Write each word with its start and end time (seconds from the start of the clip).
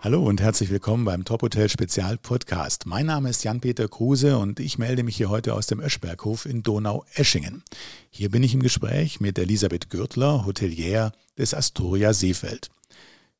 Hallo 0.00 0.22
und 0.22 0.40
herzlich 0.40 0.70
willkommen 0.70 1.04
beim 1.04 1.24
Top 1.24 1.42
Hotel 1.42 1.68
Spezial 1.68 2.16
Podcast. 2.16 2.86
Mein 2.86 3.06
Name 3.06 3.28
ist 3.30 3.42
Jan-Peter 3.42 3.88
Kruse 3.88 4.38
und 4.38 4.60
ich 4.60 4.78
melde 4.78 5.02
mich 5.02 5.16
hier 5.16 5.30
heute 5.30 5.54
aus 5.54 5.66
dem 5.66 5.80
Öschberghof 5.80 6.46
in 6.46 6.62
Donau-Eschingen. 6.62 7.64
Hier 8.10 8.30
bin 8.30 8.44
ich 8.44 8.54
im 8.54 8.62
Gespräch 8.62 9.18
mit 9.18 9.36
Elisabeth 9.36 9.90
Gürtler, 9.90 10.46
Hotelier 10.46 11.10
des 11.36 11.54
Astoria 11.54 12.12
Seefeld. 12.12 12.70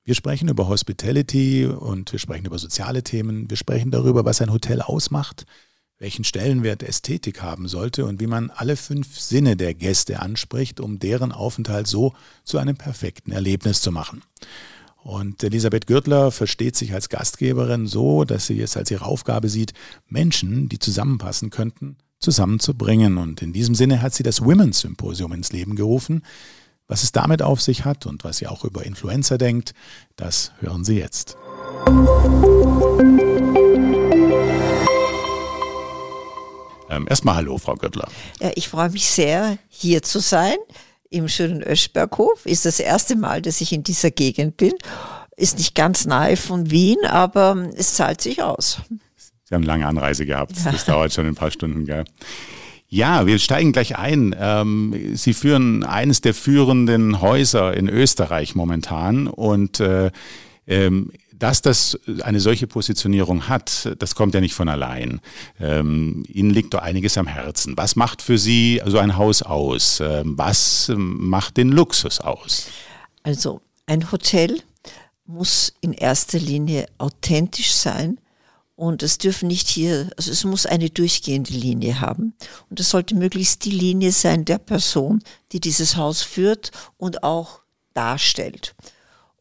Wir 0.02 0.16
sprechen 0.16 0.48
über 0.48 0.66
Hospitality 0.66 1.66
und 1.66 2.10
wir 2.10 2.18
sprechen 2.18 2.46
über 2.46 2.58
soziale 2.58 3.04
Themen. 3.04 3.48
Wir 3.48 3.56
sprechen 3.56 3.92
darüber, 3.92 4.24
was 4.24 4.42
ein 4.42 4.52
Hotel 4.52 4.82
ausmacht, 4.82 5.46
welchen 5.98 6.24
Stellenwert 6.24 6.82
Ästhetik 6.82 7.42
haben 7.42 7.68
sollte 7.68 8.04
und 8.04 8.20
wie 8.20 8.26
man 8.26 8.50
alle 8.50 8.76
fünf 8.76 9.18
Sinne 9.18 9.56
der 9.56 9.74
Gäste 9.74 10.20
anspricht, 10.20 10.80
um 10.80 10.98
deren 10.98 11.32
Aufenthalt 11.32 11.86
so 11.86 12.14
zu 12.44 12.58
einem 12.58 12.76
perfekten 12.76 13.32
Erlebnis 13.32 13.80
zu 13.82 13.90
machen. 13.90 14.22
Und 15.02 15.42
Elisabeth 15.42 15.86
Gürtler 15.86 16.30
versteht 16.30 16.76
sich 16.76 16.92
als 16.92 17.08
Gastgeberin 17.08 17.86
so, 17.86 18.24
dass 18.24 18.46
sie 18.46 18.60
es 18.60 18.76
als 18.76 18.90
ihre 18.90 19.06
Aufgabe 19.06 19.48
sieht, 19.48 19.72
Menschen, 20.08 20.68
die 20.68 20.78
zusammenpassen 20.78 21.50
könnten, 21.50 21.96
zusammenzubringen. 22.18 23.16
Und 23.16 23.40
in 23.40 23.52
diesem 23.52 23.74
Sinne 23.74 24.02
hat 24.02 24.14
sie 24.14 24.22
das 24.22 24.44
Women's 24.44 24.80
Symposium 24.80 25.32
ins 25.32 25.52
Leben 25.52 25.76
gerufen. 25.76 26.22
Was 26.88 27.02
es 27.02 27.12
damit 27.12 27.42
auf 27.42 27.60
sich 27.60 27.84
hat 27.84 28.06
und 28.06 28.24
was 28.24 28.38
sie 28.38 28.46
auch 28.46 28.64
über 28.64 28.84
Influencer 28.84 29.38
denkt, 29.38 29.74
das 30.16 30.52
hören 30.60 30.84
Sie 30.84 30.98
jetzt. 30.98 31.36
Ähm, 36.88 37.06
erstmal 37.08 37.36
Hallo, 37.36 37.58
Frau 37.58 37.74
Gürtler. 37.74 38.08
Ja, 38.40 38.50
ich 38.54 38.68
freue 38.68 38.90
mich 38.90 39.06
sehr, 39.06 39.58
hier 39.68 40.02
zu 40.02 40.20
sein 40.20 40.56
im 41.10 41.28
schönen 41.28 41.62
Öschberghof. 41.62 42.44
Ist 42.46 42.66
das 42.66 42.80
erste 42.80 43.16
Mal, 43.16 43.42
dass 43.42 43.60
ich 43.60 43.72
in 43.72 43.82
dieser 43.82 44.10
Gegend 44.10 44.56
bin. 44.56 44.74
Ist 45.36 45.58
nicht 45.58 45.74
ganz 45.74 46.04
nahe 46.06 46.36
von 46.36 46.70
Wien, 46.70 46.98
aber 47.06 47.68
es 47.76 47.94
zahlt 47.94 48.20
sich 48.20 48.42
aus. 48.42 48.80
Sie 49.44 49.54
haben 49.54 49.62
eine 49.62 49.66
lange 49.66 49.86
Anreise 49.86 50.26
gehabt. 50.26 50.52
Das 50.64 50.84
dauert 50.84 51.12
schon 51.12 51.26
ein 51.26 51.34
paar 51.34 51.50
Stunden, 51.50 51.86
gell? 51.86 52.04
Ja, 52.90 53.26
wir 53.26 53.38
steigen 53.38 53.72
gleich 53.72 53.96
ein. 53.96 54.34
Ähm, 54.38 55.12
Sie 55.14 55.34
führen 55.34 55.84
eines 55.84 56.22
der 56.22 56.32
führenden 56.34 57.20
Häuser 57.20 57.74
in 57.74 57.88
Österreich 57.88 58.54
momentan 58.54 59.26
und 59.26 59.78
äh, 59.80 60.10
ähm, 60.66 61.12
dass 61.38 61.62
das 61.62 61.98
eine 62.22 62.40
solche 62.40 62.66
Positionierung 62.66 63.48
hat, 63.48 63.94
das 63.98 64.14
kommt 64.14 64.34
ja 64.34 64.40
nicht 64.40 64.54
von 64.54 64.68
allein. 64.68 65.20
Ähm, 65.60 66.24
Ihnen 66.28 66.50
liegt 66.50 66.74
doch 66.74 66.80
einiges 66.80 67.16
am 67.18 67.26
Herzen. 67.26 67.76
Was 67.76 67.96
macht 67.96 68.22
für 68.22 68.38
Sie 68.38 68.80
so 68.86 68.98
ein 68.98 69.16
Haus 69.16 69.42
aus? 69.42 70.00
Ähm, 70.00 70.36
was 70.36 70.92
macht 70.96 71.56
den 71.56 71.70
Luxus 71.70 72.20
aus? 72.20 72.68
Also 73.22 73.60
ein 73.86 74.10
Hotel 74.10 74.60
muss 75.26 75.74
in 75.80 75.92
erster 75.92 76.38
Linie 76.38 76.86
authentisch 76.98 77.72
sein 77.72 78.18
und 78.76 79.02
es 79.02 79.18
dürfen 79.18 79.48
nicht 79.48 79.68
hier, 79.68 80.08
also 80.16 80.30
es 80.30 80.44
muss 80.44 80.64
eine 80.64 80.88
durchgehende 80.88 81.52
Linie 81.52 82.00
haben 82.00 82.34
und 82.70 82.80
es 82.80 82.90
sollte 82.90 83.14
möglichst 83.14 83.64
die 83.64 83.72
Linie 83.72 84.12
sein 84.12 84.44
der 84.44 84.58
Person, 84.58 85.22
die 85.52 85.60
dieses 85.60 85.96
Haus 85.96 86.22
führt 86.22 86.70
und 86.96 87.22
auch 87.24 87.60
darstellt. 87.92 88.74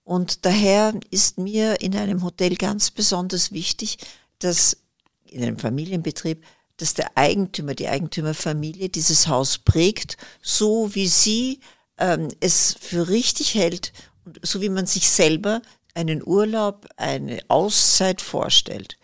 Und 0.08 0.46
daher 0.46 0.98
ist 1.12 1.38
mir 1.38 1.82
in 1.82 1.94
einem 1.94 2.24
Hotel 2.24 2.56
ganz 2.56 2.92
besonders 2.92 3.52
wichtig, 3.52 3.98
dass 4.40 4.78
in 5.26 5.44
einem 5.44 5.60
Familienbetrieb, 5.60 6.46
dass 6.78 6.94
der 6.94 7.18
Eigentümer, 7.18 7.76
die 7.76 7.90
Eigentümerfamilie 7.90 8.88
dieses 8.88 9.28
Haus 9.28 9.58
prägt, 9.58 10.16
so 10.42 10.96
wie 10.96 11.10
sie 11.10 11.60
ähm, 11.98 12.30
es 12.40 12.78
für 12.80 13.10
richtig 13.10 13.56
hält 13.56 13.92
und 14.24 14.40
so 14.44 14.62
wie 14.62 14.70
man 14.70 14.86
sich 14.86 15.10
selber 15.10 15.62
einen 15.94 16.26
Urlaub, 16.26 16.88
eine 16.96 17.42
Auszeit 17.50 18.22
vorstellt. 18.22 18.98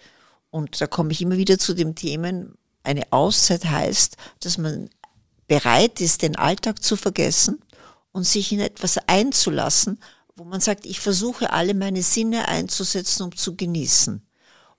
Und 0.51 0.79
da 0.79 0.88
komme 0.88 1.11
ich 1.11 1.22
immer 1.22 1.35
wieder 1.35 1.59
zu 1.59 1.73
dem 1.73 1.95
Themen, 1.95 2.57
eine 2.83 3.11
Auszeit 3.11 3.66
heißt, 3.66 4.16
dass 4.39 4.57
man 4.57 4.89
bereit 5.49 5.99
ist, 5.99 6.22
den 6.22 6.38
Alltag 6.38 6.81
zu 6.81 6.95
vergessen 6.95 7.59
und 8.13 8.23
sich 8.23 8.53
in 8.53 8.61
etwas 8.61 8.97
einzulassen, 9.09 9.99
wo 10.35 10.44
man 10.44 10.61
sagt, 10.61 10.85
ich 10.85 10.99
versuche 10.99 11.51
alle 11.51 11.73
meine 11.73 12.01
Sinne 12.01 12.47
einzusetzen, 12.47 13.23
um 13.23 13.35
zu 13.35 13.55
genießen. 13.55 14.25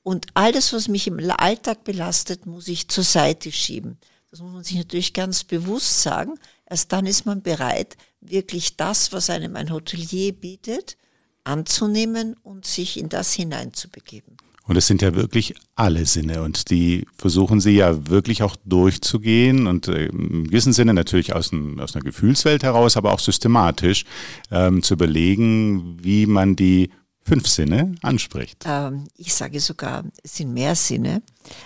Und 0.03 0.27
alles, 0.35 0.73
was 0.73 0.89
mich 0.89 1.07
im 1.07 1.19
Alltag 1.31 1.85
belastet, 1.85 2.47
muss 2.47 2.69
ich 2.69 2.89
zur 2.89 3.05
Seite 3.05 3.51
schieben. 3.51 3.99
Das 4.31 4.41
muss 4.41 4.53
man 4.53 4.65
sich 4.65 4.77
natürlich 4.77 5.13
ganz 5.13 5.45
bewusst 5.45 6.03
sagen. 6.03 6.39
Erst 6.69 6.93
dann 6.93 7.07
ist 7.07 7.25
man 7.25 7.43
bereit, 7.43 7.97
wirklich 8.21 8.77
das, 8.77 9.13
was 9.13 9.31
einem 9.31 9.57
ein 9.57 9.73
Hotelier 9.73 10.33
bietet, 10.33 10.97
anzunehmen 11.45 12.35
und 12.43 12.67
sich 12.67 12.99
in 12.99 13.09
das 13.09 13.33
hineinzubegeben. 13.33 14.37
Und 14.67 14.77
es 14.77 14.87
sind 14.87 15.03
ja 15.03 15.15
wirklich 15.15 15.55
alle 15.75 16.07
Sinne 16.07 16.43
und 16.43 16.71
die 16.71 17.07
versuchen 17.17 17.61
sie 17.61 17.73
ja 17.73 18.09
wirklich 18.09 18.43
auch 18.43 18.57
durchzugehen 18.65 19.67
und 19.67 19.89
äh, 19.89 20.07
im 20.07 20.45
gewissen 20.45 20.73
Sinne 20.73 20.95
natürlich 20.95 21.35
aus, 21.35 21.53
ein, 21.53 21.79
aus 21.81 21.95
einer 21.95 22.05
Gefühlswelt 22.05 22.63
heraus, 22.63 22.97
aber 22.97 23.13
auch 23.13 23.21
systematisch 23.21 24.05
ähm, 24.51 24.83
zu 24.83 24.95
überlegen, 24.95 26.03
wie 26.03 26.25
man 26.25 26.57
die 26.57 26.91
fünf 27.25 27.47
Sinne 27.47 27.95
anspricht. 28.03 28.65
Ähm, 28.67 29.07
ich 29.17 29.35
sage 29.35 29.61
sogar, 29.61 30.05
es 30.23 30.37
sind 30.37 30.53
mehr 30.53 30.75
Sinne. 30.75 31.23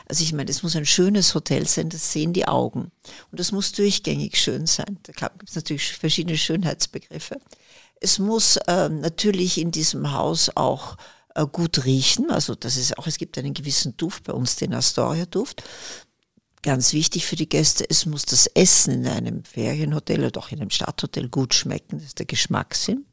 Also 0.09 0.23
ich 0.23 0.33
meine, 0.33 0.51
es 0.51 0.63
muss 0.63 0.77
ein 0.77 0.87
schönes 0.87 1.35
Hotel 1.35 1.67
sein, 1.67 1.91
das 1.91 2.13
sehen 2.13 2.33
die 2.33 2.47
Augen. 2.47 2.91
Und 3.31 3.41
es 3.41 3.53
muss 3.53 3.73
durchgängig 3.73 4.37
schön 4.41 4.67
sein. 4.67 4.99
Da 5.03 5.29
gibt 5.29 5.49
es 5.49 5.57
natürlich 5.57 5.93
verschiedene 5.93 6.39
Schönheitsbegriffe. 6.39 7.41
Es 8.01 8.19
muss 8.19 8.59
ähm, 8.69 9.01
natürlich 9.01 9.59
in 9.59 9.73
diesem 9.73 10.13
Haus 10.13 10.51
auch 10.55 10.97
gut 11.47 11.85
riechen. 11.85 12.31
Also 12.31 12.55
das 12.55 12.77
ist 12.77 12.99
auch, 12.99 13.07
es 13.07 13.19
gibt 13.19 13.39
einen 13.39 13.55
gewissen 13.55 13.97
Duft 13.97 14.25
bei 14.25 14.33
uns, 14.33 14.57
den 14.57 14.75
Astoria-Duft. 14.75 15.63
Ganz 16.63 16.93
wichtig 16.93 17.25
für 17.25 17.37
die 17.37 17.49
Gäste, 17.49 17.89
es 17.89 18.05
muss 18.05 18.25
das 18.25 18.47
Essen 18.49 18.93
in 18.93 19.07
einem 19.07 19.45
Ferienhotel 19.45 20.25
oder 20.25 20.41
auch 20.41 20.51
in 20.51 20.61
einem 20.61 20.71
Stadthotel 20.71 21.29
gut 21.29 21.55
schmecken, 21.55 21.99
das 21.99 22.09
ist 22.09 22.19
der 22.19 22.27
Geschmackssinn. 22.27 23.07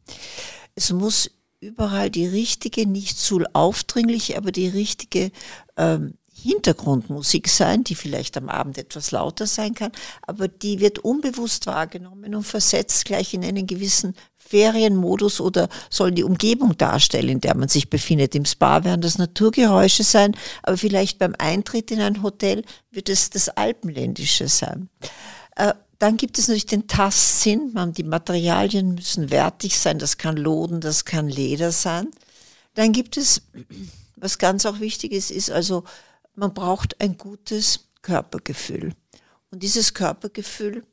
Es 0.73 0.91
muss 0.91 1.29
überall 1.59 2.09
die 2.09 2.25
richtige, 2.25 2.87
nicht 2.87 3.19
zu 3.19 3.43
aufdringliche, 3.53 4.37
aber 4.37 4.51
die 4.51 4.67
richtige 4.67 5.31
ähm, 5.77 6.15
Hintergrundmusik 6.45 7.49
sein, 7.49 7.83
die 7.83 7.95
vielleicht 7.95 8.37
am 8.37 8.49
Abend 8.49 8.77
etwas 8.77 9.11
lauter 9.11 9.47
sein 9.47 9.73
kann, 9.73 9.91
aber 10.21 10.47
die 10.47 10.79
wird 10.79 10.99
unbewusst 10.99 11.65
wahrgenommen 11.65 12.35
und 12.35 12.43
versetzt 12.43 13.05
gleich 13.05 13.33
in 13.33 13.43
einen 13.43 13.65
gewissen 13.65 14.15
Ferienmodus 14.37 15.41
oder 15.41 15.69
soll 15.89 16.11
die 16.11 16.23
Umgebung 16.23 16.77
darstellen, 16.77 17.29
in 17.29 17.41
der 17.41 17.55
man 17.55 17.67
sich 17.67 17.89
befindet. 17.89 18.35
Im 18.35 18.45
Spa 18.45 18.83
werden 18.83 19.01
das 19.01 19.17
Naturgeräusche 19.17 20.03
sein, 20.03 20.35
aber 20.61 20.77
vielleicht 20.77 21.17
beim 21.17 21.33
Eintritt 21.39 21.89
in 21.89 21.99
ein 21.99 22.21
Hotel 22.21 22.63
wird 22.91 23.09
es 23.09 23.31
das 23.31 23.49
Alpenländische 23.49 24.47
sein. 24.47 24.89
Äh, 25.55 25.73
dann 25.97 26.17
gibt 26.17 26.37
es 26.37 26.47
natürlich 26.47 26.67
den 26.67 26.87
Tastsinn. 26.87 27.73
Die 27.97 28.03
Materialien 28.03 28.95
müssen 28.95 29.31
wertig 29.31 29.79
sein. 29.79 29.97
Das 29.97 30.17
kann 30.17 30.37
Loden, 30.37 30.81
das 30.81 31.05
kann 31.05 31.27
Leder 31.27 31.71
sein. 31.71 32.11
Dann 32.75 32.91
gibt 32.91 33.17
es, 33.17 33.41
was 34.15 34.37
ganz 34.37 34.65
auch 34.65 34.79
wichtig 34.79 35.13
ist, 35.13 35.31
ist 35.31 35.49
also 35.49 35.85
man 36.35 36.53
braucht 36.53 36.99
ein 37.01 37.17
gutes 37.17 37.87
Körpergefühl. 38.01 38.93
Und 39.51 39.63
dieses 39.63 39.93
Körpergefühl 39.93 40.83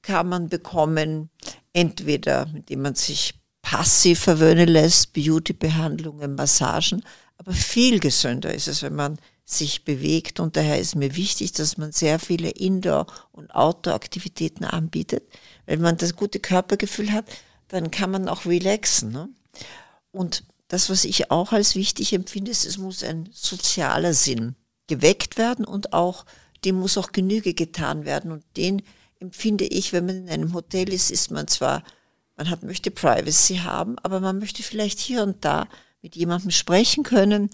kann 0.00 0.28
man 0.28 0.48
bekommen, 0.48 1.30
entweder 1.72 2.48
indem 2.54 2.82
man 2.82 2.94
sich 2.94 3.34
passiv 3.62 4.20
verwöhnen 4.20 4.68
lässt, 4.68 5.12
Beauty-Behandlungen, 5.12 6.34
Massagen, 6.34 7.04
aber 7.36 7.52
viel 7.52 8.00
gesünder 8.00 8.52
ist 8.54 8.68
es, 8.68 8.82
wenn 8.82 8.94
man 8.94 9.18
sich 9.44 9.84
bewegt 9.84 10.40
und 10.40 10.56
daher 10.56 10.78
ist 10.78 10.94
mir 10.94 11.16
wichtig, 11.16 11.52
dass 11.52 11.76
man 11.76 11.92
sehr 11.92 12.18
viele 12.18 12.50
Indoor- 12.50 13.06
und 13.32 13.54
Outdoor-Aktivitäten 13.54 14.64
anbietet. 14.64 15.24
Wenn 15.66 15.80
man 15.80 15.96
das 15.96 16.14
gute 16.16 16.38
Körpergefühl 16.40 17.12
hat, 17.12 17.24
dann 17.68 17.90
kann 17.90 18.10
man 18.10 18.28
auch 18.28 18.46
relaxen. 18.46 19.12
Ne? 19.12 19.28
Und 20.12 20.44
das, 20.68 20.90
was 20.90 21.04
ich 21.04 21.30
auch 21.30 21.52
als 21.52 21.74
wichtig 21.74 22.12
empfinde, 22.12 22.50
ist, 22.50 22.64
es 22.64 22.78
muss 22.78 23.02
ein 23.02 23.28
sozialer 23.32 24.14
Sinn 24.14 24.54
geweckt 24.92 25.38
werden 25.38 25.64
und 25.64 25.94
auch, 25.94 26.26
dem 26.64 26.76
muss 26.76 26.98
auch 26.98 27.12
Genüge 27.12 27.54
getan 27.54 28.04
werden. 28.04 28.30
Und 28.30 28.44
den 28.56 28.82
empfinde 29.20 29.64
ich, 29.64 29.92
wenn 29.92 30.04
man 30.04 30.16
in 30.16 30.28
einem 30.28 30.52
Hotel 30.52 30.92
ist, 30.92 31.10
ist 31.10 31.30
man 31.30 31.48
zwar, 31.48 31.82
man 32.36 32.50
hat, 32.50 32.62
möchte 32.62 32.90
Privacy 32.90 33.56
haben, 33.56 33.98
aber 34.00 34.20
man 34.20 34.38
möchte 34.38 34.62
vielleicht 34.62 34.98
hier 34.98 35.22
und 35.22 35.44
da 35.44 35.66
mit 36.02 36.14
jemandem 36.14 36.50
sprechen 36.50 37.04
können, 37.04 37.48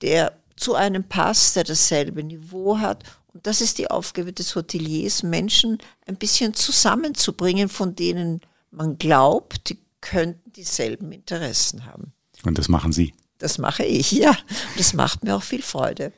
der 0.00 0.32
zu 0.56 0.74
einem 0.74 1.04
passt, 1.04 1.56
der 1.56 1.64
dasselbe 1.64 2.22
Niveau 2.22 2.78
hat. 2.78 3.04
Und 3.34 3.46
das 3.46 3.60
ist 3.60 3.78
die 3.78 3.90
Aufgabe 3.90 4.32
des 4.32 4.56
Hoteliers, 4.56 5.22
Menschen 5.22 5.78
ein 6.06 6.16
bisschen 6.16 6.54
zusammenzubringen, 6.54 7.68
von 7.68 7.94
denen 7.94 8.40
man 8.70 8.96
glaubt, 8.98 9.68
die 9.68 9.78
könnten 10.00 10.52
dieselben 10.52 11.12
Interessen 11.12 11.84
haben. 11.84 12.12
Und 12.44 12.56
das 12.56 12.68
machen 12.68 12.92
Sie? 12.92 13.12
Das 13.38 13.58
mache 13.58 13.84
ich, 13.84 14.12
ja. 14.12 14.36
Das 14.76 14.94
macht 14.94 15.22
mir 15.22 15.36
auch 15.36 15.42
viel 15.42 15.62
Freude. 15.62 16.12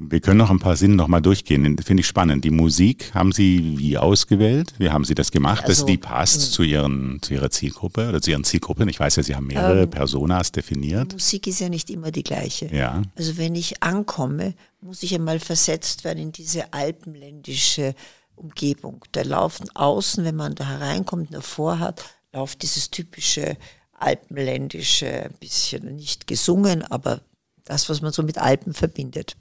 Wir 0.00 0.20
können 0.20 0.38
noch 0.38 0.50
ein 0.50 0.60
paar 0.60 0.76
Sinne 0.76 0.94
noch 0.94 1.08
mal 1.08 1.20
durchgehen. 1.20 1.76
Finde 1.78 2.00
ich 2.02 2.06
spannend. 2.06 2.44
Die 2.44 2.50
Musik 2.50 3.12
haben 3.14 3.32
Sie 3.32 3.78
wie 3.78 3.98
ausgewählt? 3.98 4.72
Wie 4.78 4.90
haben 4.90 5.04
Sie 5.04 5.14
das 5.14 5.32
gemacht, 5.32 5.64
also, 5.64 5.82
dass 5.82 5.86
die 5.86 5.98
passt 5.98 6.42
ähm, 6.42 6.50
zu, 6.52 6.62
ihren, 6.62 7.18
zu 7.20 7.34
Ihrer 7.34 7.50
Zielgruppe 7.50 8.08
oder 8.08 8.22
zu 8.22 8.30
Ihren 8.30 8.44
Zielgruppen? 8.44 8.88
Ich 8.88 9.00
weiß 9.00 9.16
ja, 9.16 9.22
Sie 9.24 9.34
haben 9.34 9.48
mehrere 9.48 9.82
ähm, 9.82 9.90
Personas 9.90 10.52
definiert. 10.52 11.12
Musik 11.14 11.48
ist 11.48 11.58
ja 11.58 11.68
nicht 11.68 11.90
immer 11.90 12.12
die 12.12 12.22
gleiche. 12.22 12.66
Ja. 12.74 13.02
Also 13.16 13.38
wenn 13.38 13.56
ich 13.56 13.82
ankomme, 13.82 14.54
muss 14.80 15.02
ich 15.02 15.14
einmal 15.14 15.40
versetzt 15.40 16.04
werden 16.04 16.18
in 16.18 16.32
diese 16.32 16.72
alpenländische 16.72 17.94
Umgebung. 18.36 19.04
Da 19.12 19.22
laufen 19.22 19.68
außen, 19.74 20.24
wenn 20.24 20.36
man 20.36 20.54
da 20.54 20.64
hereinkommt, 20.64 21.34
davor 21.34 21.80
hat, 21.80 22.04
läuft 22.32 22.62
dieses 22.62 22.90
typische 22.90 23.56
alpenländische, 23.98 25.24
ein 25.24 25.34
bisschen 25.40 25.96
nicht 25.96 26.28
gesungen, 26.28 26.82
aber 26.84 27.20
das, 27.64 27.88
was 27.88 28.00
man 28.00 28.12
so 28.12 28.22
mit 28.22 28.38
Alpen 28.38 28.72
verbindet. 28.72 29.36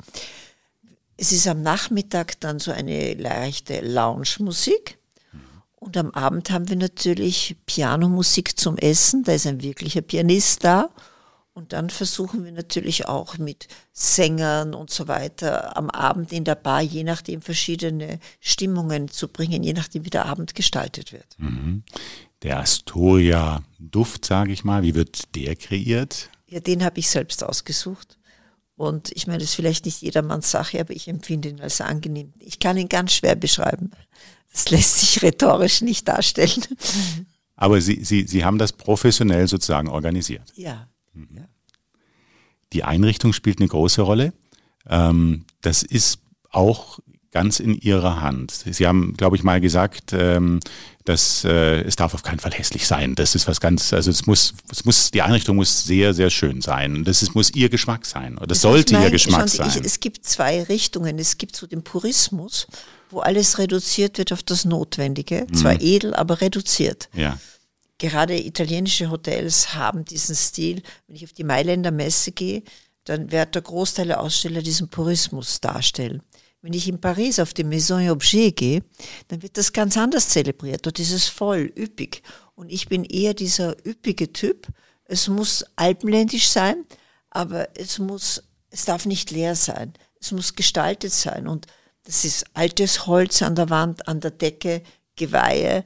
Es 1.18 1.32
ist 1.32 1.48
am 1.48 1.64
Nachmittag 1.64 2.40
dann 2.40 2.60
so 2.60 2.72
eine 2.72 3.16
leichte 3.16 3.82
Lounge-Musik. 3.82 5.00
Und 5.76 5.98
am 5.98 6.12
Abend 6.12 6.50
haben 6.52 6.70
wir 6.70 6.76
natürlich 6.76 7.56
Pianomusik 7.66 8.58
zum 8.60 8.78
Essen. 8.78 9.24
Da 9.24 9.34
ist 9.34 9.48
ein 9.48 9.62
wirklicher 9.62 10.02
Pianist 10.02 10.64
da. 10.64 10.90
Und 11.54 11.74
dann 11.74 11.90
versuchen 11.90 12.46
wir 12.46 12.52
natürlich 12.52 13.08
auch 13.08 13.40
mit 13.40 13.68
Sängern 13.92 14.76
und 14.76 14.92
so 14.92 15.08
weiter 15.08 15.76
am 15.76 15.90
Abend 15.90 16.32
in 16.32 16.44
der 16.44 16.54
Bar, 16.54 16.82
je 16.82 17.04
nachdem, 17.04 17.42
verschiedene 17.42 18.20
Stimmungen 18.40 19.08
zu 19.08 19.28
bringen, 19.28 19.64
je 19.64 19.74
nachdem, 19.74 20.06
wie 20.06 20.12
der 20.12 20.28
Abend 20.28 20.54
gestaltet 20.54 21.14
wird. 21.14 21.36
Mhm. 21.40 21.84
Der 22.44 22.60
Astoria-Duft, 22.60 24.24
sage 24.24 24.52
ich 24.52 24.64
mal, 24.64 24.84
wie 24.84 24.94
wird 24.94 25.36
der 25.36 25.56
kreiert? 25.56 26.30
Ja, 26.46 26.60
den 26.60 26.84
habe 26.84 27.00
ich 27.00 27.10
selbst 27.10 27.44
ausgesucht. 27.44 28.17
Und 28.78 29.12
ich 29.16 29.26
meine, 29.26 29.40
das 29.40 29.50
ist 29.50 29.56
vielleicht 29.56 29.86
nicht 29.86 30.02
jedermanns 30.02 30.52
Sache, 30.52 30.80
aber 30.80 30.96
ich 30.96 31.08
empfinde 31.08 31.50
ihn 31.50 31.60
als 31.60 31.82
angenehm. 31.82 32.32
Ich 32.40 32.60
kann 32.60 32.78
ihn 32.78 32.88
ganz 32.88 33.12
schwer 33.12 33.36
beschreiben. 33.36 33.90
Das 34.54 34.70
lässt 34.70 35.00
sich 35.00 35.24
rhetorisch 35.24 35.82
nicht 35.82 36.08
darstellen. 36.08 36.64
Aber 37.56 37.82
Sie, 37.82 38.04
Sie, 38.04 38.28
Sie 38.28 38.46
haben 38.46 38.60
das 38.60 38.72
professionell 38.72 39.48
sozusagen 39.48 39.88
organisiert. 39.88 40.54
Ja. 40.56 40.88
Mhm. 41.14 41.46
Die 42.72 42.84
Einrichtung 42.84 43.34
spielt 43.34 43.60
eine 43.60 43.68
große 43.68 44.04
Rolle. 44.04 44.34
Ähm, 44.88 45.46
das 45.62 45.82
ist 45.82 46.20
auch 46.52 47.00
ganz 47.32 47.60
in 47.60 47.76
ihrer 47.76 48.22
Hand. 48.22 48.52
Sie 48.52 48.88
haben, 48.88 49.14
glaube 49.16 49.36
ich, 49.36 49.44
mal 49.44 49.62
gesagt, 49.62 50.14
ähm, 50.14 50.60
dass 51.06 51.46
äh, 51.46 51.82
es 51.82 51.96
darf 51.96 52.14
auf 52.14 52.24
keinen 52.24 52.40
Fall 52.40 52.52
hässlich 52.52 52.86
sein. 52.88 53.16
Das 53.16 53.36
ist 53.36 53.48
was 53.48 53.62
ganz, 53.62 53.94
also 53.94 54.12
es 54.12 54.26
muss, 54.26 54.54
es 54.72 54.84
muss, 54.86 55.12
die 55.12 55.22
Einrichtung 55.22 55.56
muss 55.56 55.84
sehr, 55.84 56.14
sehr 56.14 56.30
schön 56.30 56.62
sein. 56.62 57.04
Das 57.04 57.22
ist, 57.22 57.34
muss 57.34 57.52
ihr 57.52 57.70
Geschmack 57.70 58.06
sein. 58.06 58.38
Oder 58.38 58.48
das 58.48 58.62
sollte 58.62 58.94
meine, 58.94 59.06
ihr 59.06 59.12
Geschmack 59.12 59.48
sein. 59.48 59.70
Ich, 59.70 59.86
es 59.86 60.00
gibt 60.00 60.26
zwei 60.26 60.64
Richtungen. 60.64 61.18
Es 61.20 61.38
gibt 61.38 61.56
so 61.56 61.68
den 61.68 61.84
Purismus, 61.84 62.68
wo 63.10 63.20
alles 63.20 63.58
reduziert 63.58 64.18
wird 64.18 64.34
auf 64.34 64.44
das 64.44 64.66
Notwendige. 64.66 65.48
Mhm. 65.50 65.54
Zwar 65.54 65.82
edel, 65.82 66.14
aber 66.14 66.42
reduziert. 66.42 67.10
Ja. 67.14 67.38
Gerade 68.00 68.38
italienische 68.38 69.10
Hotels 69.10 69.74
haben 69.74 70.06
diesen 70.06 70.36
Stil. 70.36 70.84
Wenn 71.08 71.16
ich 71.16 71.24
auf 71.24 71.34
die 71.34 71.44
Mailänder 71.44 71.92
Messe 71.92 72.32
gehe, 72.32 72.64
dann 73.06 73.32
wird 73.32 73.56
der 73.56 73.62
Großteil 73.62 74.08
der 74.08 74.20
Aussteller 74.20 74.62
diesen 74.62 74.90
Purismus 74.90 75.62
darstellen. 75.62 76.22
Wenn 76.68 76.74
ich 76.74 76.90
in 76.90 77.00
Paris 77.00 77.40
auf 77.40 77.54
die 77.54 77.64
Maison 77.64 78.10
Objet 78.10 78.58
gehe, 78.58 78.84
dann 79.30 79.42
wird 79.42 79.58
das 79.58 79.72
ganz 79.72 79.96
anders 79.96 80.28
zelebriert. 80.28 80.86
Dort 80.86 81.00
ist 81.00 81.14
es 81.14 81.30
voll, 81.30 81.72
üppig. 81.78 82.22
Und 82.56 82.74
ich 82.74 82.90
bin 82.90 83.06
eher 83.06 83.34
dieser 83.34 83.78
üppige 83.88 84.34
Typ. 84.34 84.68
Es 85.06 85.30
muss 85.30 85.64
alpenländisch 85.78 86.50
sein, 86.50 86.84
aber 87.30 87.70
es 87.78 88.00
muss, 88.00 88.44
es 88.70 88.84
darf 88.84 89.06
nicht 89.06 89.32
leer 89.32 89.56
sein. 89.56 89.94
Es 90.20 90.34
muss 90.34 90.56
gestaltet 90.56 91.14
sein. 91.14 91.48
Und 91.48 91.68
das 92.04 92.26
ist 92.26 92.44
altes 92.54 93.08
Holz 93.08 93.42
an 93.42 93.56
der 93.56 93.70
Wand, 93.70 94.06
an 94.10 94.20
der 94.20 94.32
Decke, 94.32 94.84
Geweihe, 95.16 95.86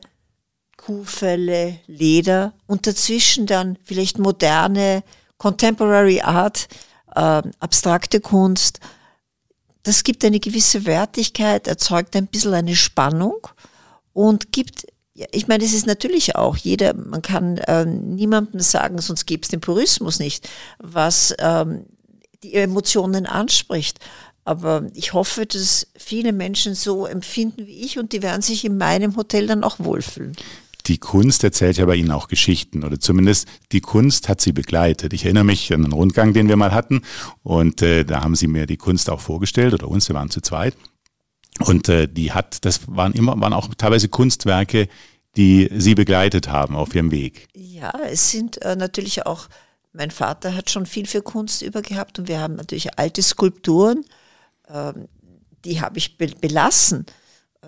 Kuhfelle, 0.77 1.77
Leder 1.85 2.55
und 2.65 2.87
dazwischen 2.87 3.45
dann 3.45 3.77
vielleicht 3.83 4.17
moderne 4.17 5.03
Contemporary 5.37 6.21
Art, 6.21 6.67
äh, 7.13 7.43
abstrakte 7.59 8.19
Kunst, 8.19 8.79
das 9.83 10.03
gibt 10.03 10.23
eine 10.23 10.39
gewisse 10.39 10.85
Wertigkeit, 10.85 11.67
erzeugt 11.67 12.15
ein 12.15 12.27
bisschen 12.27 12.53
eine 12.53 12.75
Spannung 12.75 13.47
und 14.13 14.51
gibt, 14.51 14.87
ich 15.31 15.47
meine, 15.47 15.63
es 15.63 15.73
ist 15.73 15.87
natürlich 15.87 16.35
auch 16.35 16.57
jeder, 16.57 16.93
man 16.93 17.21
kann 17.21 17.57
äh, 17.57 17.85
niemandem 17.85 18.59
sagen, 18.59 18.99
sonst 18.99 19.25
gäbe 19.25 19.43
es 19.43 19.49
den 19.49 19.61
Purismus 19.61 20.19
nicht, 20.19 20.49
was 20.79 21.33
ähm, 21.39 21.85
die 22.43 22.55
Emotionen 22.55 23.25
anspricht. 23.25 23.99
Aber 24.43 24.87
ich 24.95 25.13
hoffe, 25.13 25.45
dass 25.45 25.87
viele 25.95 26.33
Menschen 26.33 26.73
so 26.73 27.05
empfinden 27.05 27.67
wie 27.67 27.85
ich 27.85 27.99
und 27.99 28.11
die 28.11 28.23
werden 28.23 28.41
sich 28.41 28.65
in 28.65 28.77
meinem 28.77 29.15
Hotel 29.15 29.45
dann 29.45 29.63
auch 29.63 29.77
wohlfühlen 29.79 30.35
die 30.87 30.97
Kunst 30.97 31.43
erzählt 31.43 31.77
ja 31.77 31.85
bei 31.85 31.95
Ihnen 31.95 32.11
auch 32.11 32.27
Geschichten 32.27 32.83
oder 32.83 32.99
zumindest 32.99 33.47
die 33.71 33.81
Kunst 33.81 34.29
hat 34.29 34.41
Sie 34.41 34.51
begleitet. 34.51 35.13
Ich 35.13 35.25
erinnere 35.25 35.43
mich 35.43 35.73
an 35.73 35.83
einen 35.83 35.93
Rundgang, 35.93 36.33
den 36.33 36.47
wir 36.47 36.57
mal 36.57 36.71
hatten 36.71 37.01
und 37.43 37.81
äh, 37.81 38.03
da 38.03 38.23
haben 38.23 38.35
Sie 38.35 38.47
mir 38.47 38.65
die 38.65 38.77
Kunst 38.77 39.09
auch 39.09 39.21
vorgestellt 39.21 39.73
oder 39.73 39.87
uns, 39.87 40.07
wir 40.07 40.15
waren 40.15 40.29
zu 40.29 40.41
zweit. 40.41 40.75
Und 41.59 41.89
äh, 41.89 42.07
die 42.07 42.31
hat, 42.31 42.65
das 42.65 42.81
waren 42.87 43.13
immer, 43.13 43.39
waren 43.39 43.53
auch 43.53 43.67
teilweise 43.75 44.07
Kunstwerke, 44.07 44.87
die 45.37 45.69
Sie 45.73 45.95
begleitet 45.95 46.49
haben 46.49 46.75
auf 46.75 46.95
Ihrem 46.95 47.11
Weg. 47.11 47.47
Ja, 47.53 47.93
es 48.09 48.31
sind 48.31 48.61
äh, 48.61 48.75
natürlich 48.75 49.25
auch, 49.25 49.47
mein 49.93 50.11
Vater 50.11 50.55
hat 50.55 50.69
schon 50.69 50.85
viel 50.85 51.05
für 51.05 51.21
Kunst 51.21 51.61
übergehabt 51.61 52.19
und 52.19 52.27
wir 52.27 52.39
haben 52.39 52.55
natürlich 52.55 52.97
alte 52.97 53.21
Skulpturen, 53.21 54.05
ähm, 54.69 55.07
die 55.65 55.81
habe 55.81 55.97
ich 55.97 56.17
be 56.17 56.27
belassen 56.39 57.05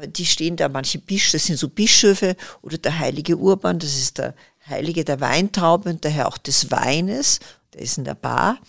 die 0.08 0.26
stehen 0.26 0.56
da, 0.56 0.70
manche 0.70 1.00
Bisch, 1.00 1.32
das 1.32 1.46
sind 1.46 1.58
so 1.58 1.70
Bischöfe 1.70 2.36
oder 2.62 2.78
der 2.78 3.00
heilige 3.00 3.38
Urban, 3.38 3.80
das 3.80 3.96
ist 3.96 4.18
der 4.18 4.36
Heilige 4.68 5.04
der 5.04 5.20
Weintraube 5.20 5.90
und 5.90 6.06
daher 6.06 6.28
auch 6.28 6.38
des 6.38 6.72
Weines, 6.72 7.40
der 7.74 7.82
ist 7.82 7.98
in 7.98 8.06
der 8.06 8.16
Bar. 8.16 8.60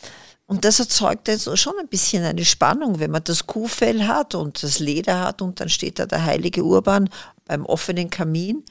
Und 0.46 0.64
das 0.64 0.78
erzeugt 0.78 1.28
also 1.28 1.56
schon 1.56 1.78
ein 1.81 1.88
bisschen 1.88 2.22
eine 2.25 2.44
Spannung, 2.44 3.00
wenn 3.00 3.10
man 3.10 3.25
das 3.25 3.46
Kuhfell 3.46 4.06
hat 4.06 4.34
und 4.34 4.62
das 4.62 4.78
Leder 4.78 5.20
hat 5.20 5.40
und 5.40 5.60
dann 5.60 5.69
steht 5.69 5.98
da 5.98 6.06
der 6.06 6.25
heilige 6.25 6.64
Urban 6.64 7.08
beim 7.46 7.64
offenen 7.64 8.10
Kamin. 8.10 8.62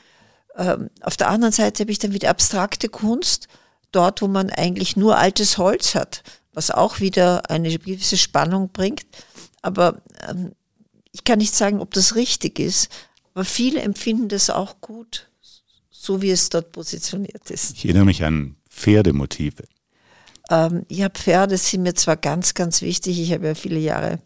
Ähm, 0.56 0.89
auf 1.01 1.18
der 1.18 1.30
anderen 1.30 1.51
Seite 1.51 1.83
habe 1.83 1.92
ich 1.92 2.00
dann 2.00 2.13
wieder 2.13 2.30
abstrakte 2.30 2.89
Kunst, 2.89 3.48
dort 3.92 4.21
wo 4.21 4.27
man 4.27 4.50
eigentlich 4.51 4.95
nur 4.98 5.18
altes 5.18 5.57
Holz 5.57 5.95
hat, 5.95 6.24
was 6.54 6.69
auch 6.69 7.00
wieder 7.00 7.50
eine 7.50 7.75
gewisse 7.80 8.18
Spannung 8.18 8.69
bringt. 8.69 9.06
Aber 9.63 10.01
ähm, 10.30 10.54
ich 11.13 11.24
kann 11.24 11.38
nicht 11.38 11.56
sagen, 11.56 11.80
ob 11.80 11.94
das 11.94 12.15
richtig 12.15 12.60
ist, 12.60 12.89
aber 13.33 13.45
viele 13.45 13.81
empfinden 13.81 14.27
das 14.27 14.50
auch 14.50 14.81
gut, 14.81 15.30
so 15.89 16.21
wie 16.21 16.31
es 16.31 16.50
dort 16.50 16.71
positioniert 16.71 17.50
ist. 17.50 17.77
Ich 17.77 17.86
erinnere 17.86 18.06
mich 18.06 18.24
an 18.24 18.55
Pferdemotive. 18.70 19.63
Ähm, 20.50 20.86
ja, 20.89 21.10
Pferde 21.10 21.58
sind 21.58 21.84
mir 21.84 21.93
zwar 21.93 22.17
ganz, 22.17 22.53
ganz 22.53 22.82
wichtig. 22.82 23.20
Ich 23.20 23.32
habe 23.32 23.48
ja 23.48 23.55
viele 23.55 23.79
Jahre, 23.79 24.20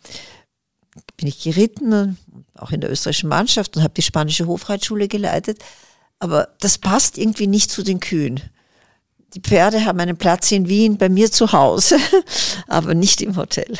bin 1.17 1.27
ich 1.27 1.43
geritten, 1.43 2.17
auch 2.55 2.71
in 2.71 2.81
der 2.81 2.91
österreichischen 2.91 3.29
Mannschaft 3.29 3.77
und 3.77 3.83
habe 3.83 3.93
die 3.93 4.01
spanische 4.01 4.47
Hofreitschule 4.47 5.07
geleitet. 5.07 5.63
Aber 6.19 6.49
das 6.61 6.77
passt 6.79 7.17
irgendwie 7.17 7.47
nicht 7.47 7.69
zu 7.69 7.83
den 7.83 7.99
Kühen. 7.99 8.41
Die 9.33 9.41
Pferde 9.41 9.85
haben 9.85 9.99
einen 9.99 10.17
Platz 10.17 10.51
in 10.51 10.67
Wien 10.67 10.97
bei 10.97 11.09
mir 11.09 11.31
zu 11.31 11.51
Hause, 11.51 11.97
aber 12.67 12.95
nicht 12.95 13.21
im 13.21 13.35
Hotel. 13.35 13.77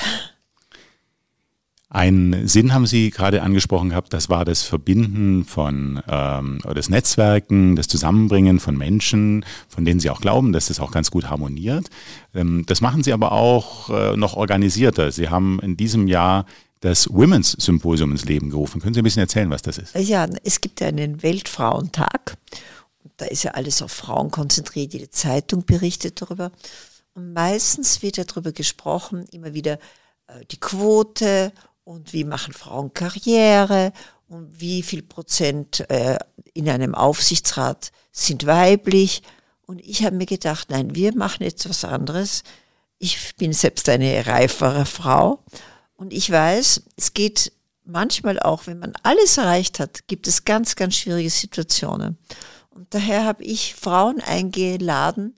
Ein 1.89 2.47
Sinn 2.47 2.73
haben 2.73 2.85
Sie 2.85 3.11
gerade 3.11 3.41
angesprochen 3.41 3.89
gehabt, 3.89 4.11
das 4.11 4.29
war 4.29 4.43
das 4.43 4.63
Verbinden 4.63 5.45
von 5.45 6.01
ähm, 6.09 6.59
das 6.73 6.89
Netzwerken, 6.89 7.77
das 7.77 7.87
Zusammenbringen 7.87 8.59
von 8.59 8.77
Menschen, 8.77 9.45
von 9.69 9.85
denen 9.85 10.01
Sie 10.01 10.09
auch 10.09 10.19
glauben, 10.19 10.51
dass 10.51 10.67
das 10.67 10.81
auch 10.81 10.91
ganz 10.91 11.11
gut 11.11 11.29
harmoniert. 11.29 11.89
Ähm, 12.33 12.65
das 12.65 12.81
machen 12.81 13.03
Sie 13.03 13.13
aber 13.13 13.31
auch 13.31 13.89
äh, 13.89 14.17
noch 14.17 14.35
organisierter. 14.35 15.13
Sie 15.13 15.29
haben 15.29 15.61
in 15.61 15.77
diesem 15.77 16.07
Jahr 16.07 16.45
das 16.81 17.09
Women's 17.09 17.53
Symposium 17.53 18.11
ins 18.11 18.25
Leben 18.25 18.49
gerufen. 18.49 18.81
Können 18.81 18.93
Sie 18.93 19.01
ein 19.01 19.05
bisschen 19.05 19.21
erzählen, 19.21 19.49
was 19.49 19.61
das 19.61 19.77
ist? 19.77 19.95
Ja, 19.95 20.27
es 20.43 20.59
gibt 20.59 20.81
ja 20.81 20.87
einen 20.87 21.23
Weltfrauentag. 21.23 22.35
Da 23.15 23.25
ist 23.25 23.43
ja 23.43 23.51
alles 23.51 23.81
auf 23.81 23.93
Frauen 23.93 24.29
konzentriert. 24.29 24.91
Jede 24.91 25.09
Zeitung 25.09 25.65
berichtet 25.65 26.21
darüber. 26.21 26.51
Und 27.13 27.31
meistens 27.31 28.01
wird 28.01 28.17
ja 28.17 28.25
darüber 28.25 28.51
gesprochen, 28.51 29.25
immer 29.31 29.53
wieder 29.53 29.79
äh, 30.27 30.45
die 30.51 30.59
Quote 30.59 31.51
und 31.87 32.11
wie 32.11 32.25
machen 32.25 32.53
Frauen 32.53 32.93
Karriere 32.93 33.93
und 34.27 34.59
wie 34.59 34.83
viel 34.83 35.01
Prozent 35.01 35.89
äh, 35.89 36.19
in 36.53 36.67
einem 36.67 36.93
Aufsichtsrat 36.93 37.93
sind 38.11 38.45
weiblich. 38.45 39.23
Und 39.65 39.79
ich 39.79 40.03
habe 40.03 40.17
mir 40.17 40.25
gedacht, 40.25 40.69
nein, 40.69 40.95
wir 40.95 41.15
machen 41.15 41.43
jetzt 41.43 41.69
was 41.69 41.85
anderes. 41.85 42.43
Ich 42.97 43.35
bin 43.37 43.53
selbst 43.53 43.87
eine 43.87 44.27
reifere 44.27 44.85
Frau 44.85 45.45
und 45.95 46.11
ich 46.11 46.29
weiß, 46.29 46.83
es 46.97 47.13
geht 47.13 47.53
manchmal 47.85 48.37
auch, 48.37 48.67
wenn 48.67 48.79
man 48.79 48.91
alles 49.03 49.37
erreicht 49.37 49.79
hat, 49.79 50.07
gibt 50.07 50.27
es 50.27 50.43
ganz, 50.43 50.75
ganz 50.75 50.95
schwierige 50.95 51.29
Situationen. 51.29 52.17
Und 52.69 52.93
daher 52.93 53.23
habe 53.23 53.45
ich 53.45 53.75
Frauen 53.75 54.19
eingeladen, 54.19 55.37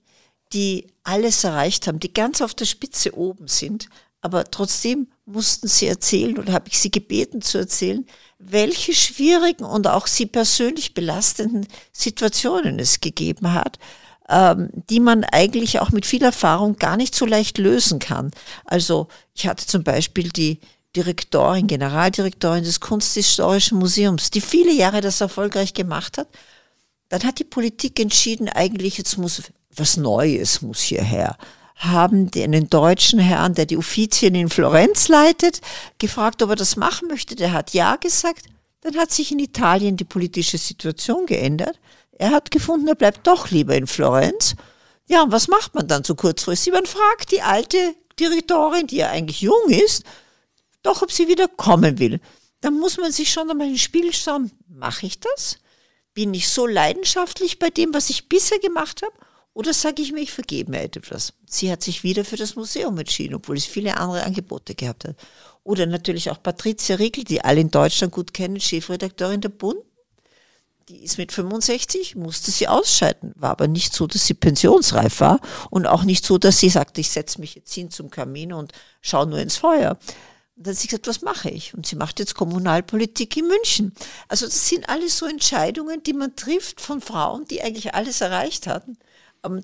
die 0.52 0.88
alles 1.04 1.44
erreicht 1.44 1.86
haben, 1.86 2.00
die 2.00 2.12
ganz 2.12 2.40
auf 2.40 2.54
der 2.54 2.64
Spitze 2.64 3.16
oben 3.16 3.46
sind, 3.46 3.88
aber 4.20 4.44
trotzdem 4.44 5.08
mussten 5.24 5.68
sie 5.68 5.86
erzählen 5.86 6.38
oder 6.38 6.52
habe 6.52 6.68
ich 6.68 6.78
sie 6.78 6.90
gebeten 6.90 7.40
zu 7.42 7.58
erzählen, 7.58 8.06
welche 8.38 8.94
schwierigen 8.94 9.64
und 9.64 9.86
auch 9.86 10.06
sie 10.06 10.26
persönlich 10.26 10.94
belastenden 10.94 11.66
Situationen 11.92 12.78
es 12.78 13.00
gegeben 13.00 13.52
hat, 13.52 13.78
ähm, 14.28 14.70
die 14.88 15.00
man 15.00 15.24
eigentlich 15.24 15.80
auch 15.80 15.90
mit 15.90 16.06
viel 16.06 16.22
Erfahrung 16.22 16.76
gar 16.76 16.96
nicht 16.96 17.14
so 17.14 17.26
leicht 17.26 17.58
lösen 17.58 17.98
kann. 17.98 18.30
Also 18.64 19.08
ich 19.34 19.46
hatte 19.46 19.66
zum 19.66 19.84
Beispiel 19.84 20.28
die 20.30 20.60
Direktorin, 20.96 21.66
Generaldirektorin 21.66 22.64
des 22.64 22.80
Kunsthistorischen 22.80 23.78
Museums, 23.78 24.30
die 24.30 24.40
viele 24.40 24.72
Jahre 24.72 25.00
das 25.00 25.20
erfolgreich 25.20 25.72
gemacht 25.72 26.18
hat. 26.18 26.28
Dann 27.08 27.22
hat 27.22 27.38
die 27.38 27.44
Politik 27.44 28.00
entschieden, 28.00 28.48
eigentlich 28.48 28.98
jetzt 28.98 29.16
muss 29.16 29.42
was 29.74 29.96
Neues 29.96 30.62
muss 30.62 30.80
hierher. 30.80 31.36
Haben 31.80 32.30
den 32.30 32.68
deutschen 32.68 33.18
Herrn, 33.18 33.54
der 33.54 33.66
die 33.66 33.76
Uffizien 33.76 34.34
in 34.34 34.48
Florenz 34.50 35.08
leitet, 35.08 35.60
gefragt, 35.98 36.42
ob 36.42 36.50
er 36.50 36.56
das 36.56 36.76
machen 36.76 37.08
möchte. 37.08 37.34
Der 37.34 37.52
hat 37.52 37.72
ja 37.72 37.96
gesagt. 37.96 38.46
Dann 38.82 38.96
hat 38.96 39.10
sich 39.10 39.32
in 39.32 39.38
Italien 39.38 39.96
die 39.96 40.04
politische 40.04 40.58
Situation 40.58 41.26
geändert. 41.26 41.78
Er 42.12 42.30
hat 42.30 42.50
gefunden, 42.50 42.88
er 42.88 42.94
bleibt 42.94 43.26
doch 43.26 43.50
lieber 43.50 43.74
in 43.74 43.86
Florenz. 43.86 44.54
Ja, 45.06 45.22
und 45.22 45.32
was 45.32 45.48
macht 45.48 45.74
man 45.74 45.88
dann 45.88 46.04
so 46.04 46.14
kurzfristig? 46.14 46.72
Man 46.72 46.86
fragt 46.86 47.32
die 47.32 47.42
alte 47.42 47.94
Direktorin, 48.18 48.86
die 48.86 48.96
ja 48.96 49.10
eigentlich 49.10 49.40
jung 49.40 49.68
ist, 49.68 50.04
doch, 50.82 51.02
ob 51.02 51.12
sie 51.12 51.28
wieder 51.28 51.48
kommen 51.48 51.98
will. 51.98 52.20
Dann 52.60 52.78
muss 52.78 52.98
man 52.98 53.12
sich 53.12 53.32
schon 53.32 53.50
einmal 53.50 53.68
ins 53.68 53.80
Spiel 53.80 54.12
schauen, 54.12 54.50
mache 54.68 55.06
ich 55.06 55.18
das? 55.20 55.58
Bin 56.14 56.34
ich 56.34 56.48
so 56.48 56.66
leidenschaftlich 56.66 57.58
bei 57.58 57.70
dem, 57.70 57.94
was 57.94 58.10
ich 58.10 58.28
bisher 58.28 58.58
gemacht 58.58 59.02
habe? 59.02 59.12
Oder 59.60 59.74
sage 59.74 60.00
ich 60.00 60.10
mir, 60.10 60.20
ich 60.20 60.32
vergebe 60.32 60.70
mir 60.70 60.80
etwas? 60.80 61.34
Sie 61.46 61.70
hat 61.70 61.82
sich 61.82 62.02
wieder 62.02 62.24
für 62.24 62.36
das 62.36 62.56
Museum 62.56 62.96
entschieden, 62.96 63.34
obwohl 63.34 63.58
es 63.58 63.66
viele 63.66 63.98
andere 63.98 64.24
Angebote 64.24 64.74
gehabt 64.74 65.04
hat. 65.04 65.16
Oder 65.64 65.84
natürlich 65.84 66.30
auch 66.30 66.42
Patricia 66.42 66.96
Riegel, 66.96 67.24
die 67.24 67.44
alle 67.44 67.60
in 67.60 67.70
Deutschland 67.70 68.10
gut 68.10 68.32
kennen, 68.32 68.58
Chefredakteurin 68.58 69.42
der 69.42 69.50
Bund 69.50 69.80
die 70.88 71.04
ist 71.04 71.18
mit 71.18 71.30
65, 71.30 72.16
musste 72.16 72.50
sie 72.50 72.66
ausscheiden. 72.66 73.32
War 73.36 73.50
aber 73.50 73.68
nicht 73.68 73.92
so, 73.92 74.06
dass 74.06 74.26
sie 74.26 74.34
pensionsreif 74.34 75.20
war 75.20 75.40
und 75.68 75.86
auch 75.86 76.02
nicht 76.04 76.24
so, 76.24 76.36
dass 76.36 76.58
sie 76.58 76.70
sagte, 76.70 77.02
ich 77.02 77.10
setze 77.10 77.38
mich 77.38 77.54
jetzt 77.54 77.72
hin 77.72 77.90
zum 77.90 78.10
Kamin 78.10 78.52
und 78.52 78.72
schaue 79.02 79.26
nur 79.26 79.38
ins 79.38 79.56
Feuer. 79.56 79.98
Und 80.56 80.66
dann 80.66 80.74
hat 80.74 80.80
sie 80.80 80.88
gesagt, 80.88 81.06
was 81.06 81.22
mache 81.22 81.48
ich? 81.48 81.74
Und 81.74 81.86
sie 81.86 81.94
macht 81.94 82.18
jetzt 82.18 82.34
Kommunalpolitik 82.34 83.36
in 83.36 83.46
München. 83.46 83.92
Also 84.26 84.46
das 84.46 84.68
sind 84.68 84.88
alles 84.88 85.16
so 85.16 85.26
Entscheidungen, 85.26 86.02
die 86.02 86.12
man 86.12 86.34
trifft 86.34 86.80
von 86.80 87.00
Frauen, 87.00 87.44
die 87.44 87.62
eigentlich 87.62 87.94
alles 87.94 88.20
erreicht 88.20 88.66
hatten, 88.66 88.98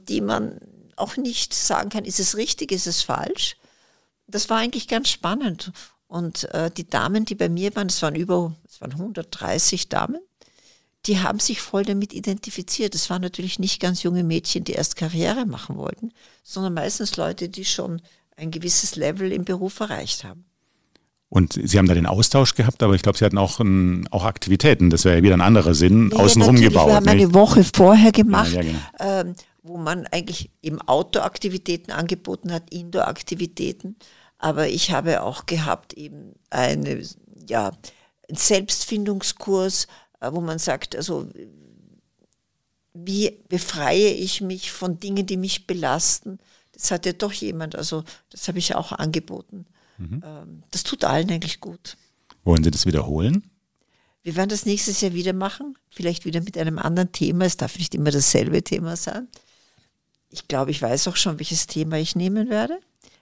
die 0.09 0.21
man 0.21 0.59
auch 0.97 1.16
nicht 1.16 1.54
sagen 1.54 1.90
kann, 1.90 2.04
ist 2.04 2.21
es 2.21 2.37
richtig, 2.37 2.73
ist 2.73 2.87
es 2.87 3.02
falsch. 3.02 3.56
Das 4.26 4.49
war 4.50 4.59
eigentlich 4.59 4.88
ganz 4.88 5.09
spannend. 5.09 5.73
Und 6.09 6.45
äh, 6.54 6.71
die 6.71 6.88
Damen, 6.88 7.25
die 7.25 7.35
bei 7.35 7.49
mir 7.49 7.75
waren, 7.76 7.88
es 7.88 8.00
waren 8.02 8.14
über, 8.14 8.54
es 8.68 8.80
waren 8.80 8.92
130 8.92 9.88
Damen, 9.88 10.21
die 11.06 11.21
haben 11.21 11.38
sich 11.38 11.61
voll 11.61 11.85
damit 11.85 12.12
identifiziert. 12.12 12.95
Es 12.95 13.11
waren 13.11 13.23
natürlich 13.23 13.59
nicht 13.59 13.80
ganz 13.80 14.02
junge 14.02 14.25
Mädchen, 14.25 14.64
die 14.64 14.73
erst 14.73 14.97
Karriere 14.97 15.47
machen 15.47 15.76
wollten, 15.76 16.12
sondern 16.42 16.75
meistens 16.75 17.16
Leute, 17.16 17.49
die 17.49 17.64
schon 17.64 18.02
ein 18.37 18.50
gewisses 18.50 18.97
Level 18.97 19.33
im 19.33 19.45
Beruf 19.45 19.80
erreicht 19.80 20.25
haben. 20.25 20.45
Und 21.28 21.54
Sie 21.54 21.78
haben 21.78 21.88
da 21.88 21.95
den 21.95 22.06
Austausch 22.06 22.54
gehabt, 22.54 22.83
aber 22.83 22.95
ich 22.95 23.02
glaube, 23.02 23.18
Sie 23.18 23.25
hatten 23.25 23.38
auch, 23.38 23.59
ein, 23.59 24.06
auch 24.12 24.25
Aktivitäten. 24.25 24.90
Das 24.90 25.04
wäre 25.04 25.16
ja 25.16 25.23
wieder 25.23 25.35
ein 25.35 25.40
anderer 25.40 25.75
Sinn, 25.75 26.11
ja, 26.12 26.18
außenrum 26.18 26.56
gebaut. 26.56 26.88
Wir 26.88 26.95
haben 26.95 27.04
nicht? 27.04 27.12
eine 27.14 27.35
Woche 27.35 27.64
vorher 27.64 28.12
gemacht, 28.12 28.52
ja, 28.52 28.62
ja, 28.62 28.73
genau. 28.73 28.78
ähm, 29.00 29.35
wo 29.66 29.76
man 29.76 30.06
eigentlich 30.06 30.50
eben 30.62 30.80
Outdoor-Aktivitäten 30.80 31.92
angeboten 31.92 32.52
hat, 32.52 32.73
Indoor-Aktivitäten. 32.73 33.96
Aber 34.38 34.68
ich 34.68 34.90
habe 34.90 35.23
auch 35.23 35.46
gehabt 35.46 35.94
eben 35.94 36.35
eine, 36.50 37.02
ja, 37.49 37.73
einen 38.28 38.37
Selbstfindungskurs, 38.37 39.87
äh, 40.20 40.30
wo 40.32 40.40
man 40.40 40.58
sagt, 40.58 40.94
also 40.96 41.28
wie 42.94 43.38
befreie 43.49 44.11
ich 44.11 44.40
mich 44.40 44.73
von 44.73 44.99
Dingen, 45.00 45.26
die 45.26 45.37
mich 45.37 45.66
belasten? 45.66 46.38
Das 46.73 46.90
hat 46.90 47.06
ja 47.06 47.12
doch 47.12 47.32
jemand, 47.32 47.76
also 47.76 48.04
das 48.30 48.49
habe 48.49 48.58
ich 48.58 48.75
auch 48.75 48.92
angeboten. 48.92 49.66
Mhm. 49.99 50.23
Ähm, 50.25 50.62
das 50.70 50.82
tut 50.82 51.04
allen 51.04 51.30
eigentlich 51.30 51.61
gut. 51.61 51.96
Wollen 52.44 52.64
Sie 52.64 52.70
das 52.70 52.87
wiederholen? 52.87 53.50
Wir 54.23 54.37
werden 54.37 54.49
das 54.49 54.66
nächstes 54.66 55.00
Jahr 55.00 55.12
wieder 55.12 55.32
machen, 55.32 55.78
vielleicht 55.88 56.25
wieder 56.25 56.40
mit 56.40 56.58
einem 56.58 56.78
anderen 56.78 57.12
Thema. 57.12 57.44
Es 57.44 57.56
darf 57.56 57.78
nicht 57.78 57.94
immer 57.94 58.11
dasselbe 58.11 58.62
Thema 58.62 58.96
sein. 58.96 59.28
Ich 60.37 60.49
glaube, 60.49 60.71
ich 60.71 60.83
weiß 60.83 61.09
auch 61.09 61.16
schon, 61.16 61.38
welches 61.38 61.66
Thema 61.66 61.99
ich 61.99 62.14
nehmen 62.14 62.50
werde. 62.50 62.78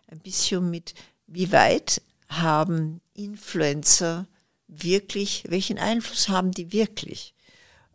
Ein 0.09 0.19
bisschen 0.19 0.71
mit, 0.71 0.95
wie 1.27 1.53
weit 1.53 2.03
haben 2.29 3.01
Influencer 3.15 4.27
wirklich, 4.67 5.45
welchen 5.49 5.79
Einfluss 5.79 6.29
haben 6.29 6.51
die 6.51 6.73
wirklich? 6.73 7.35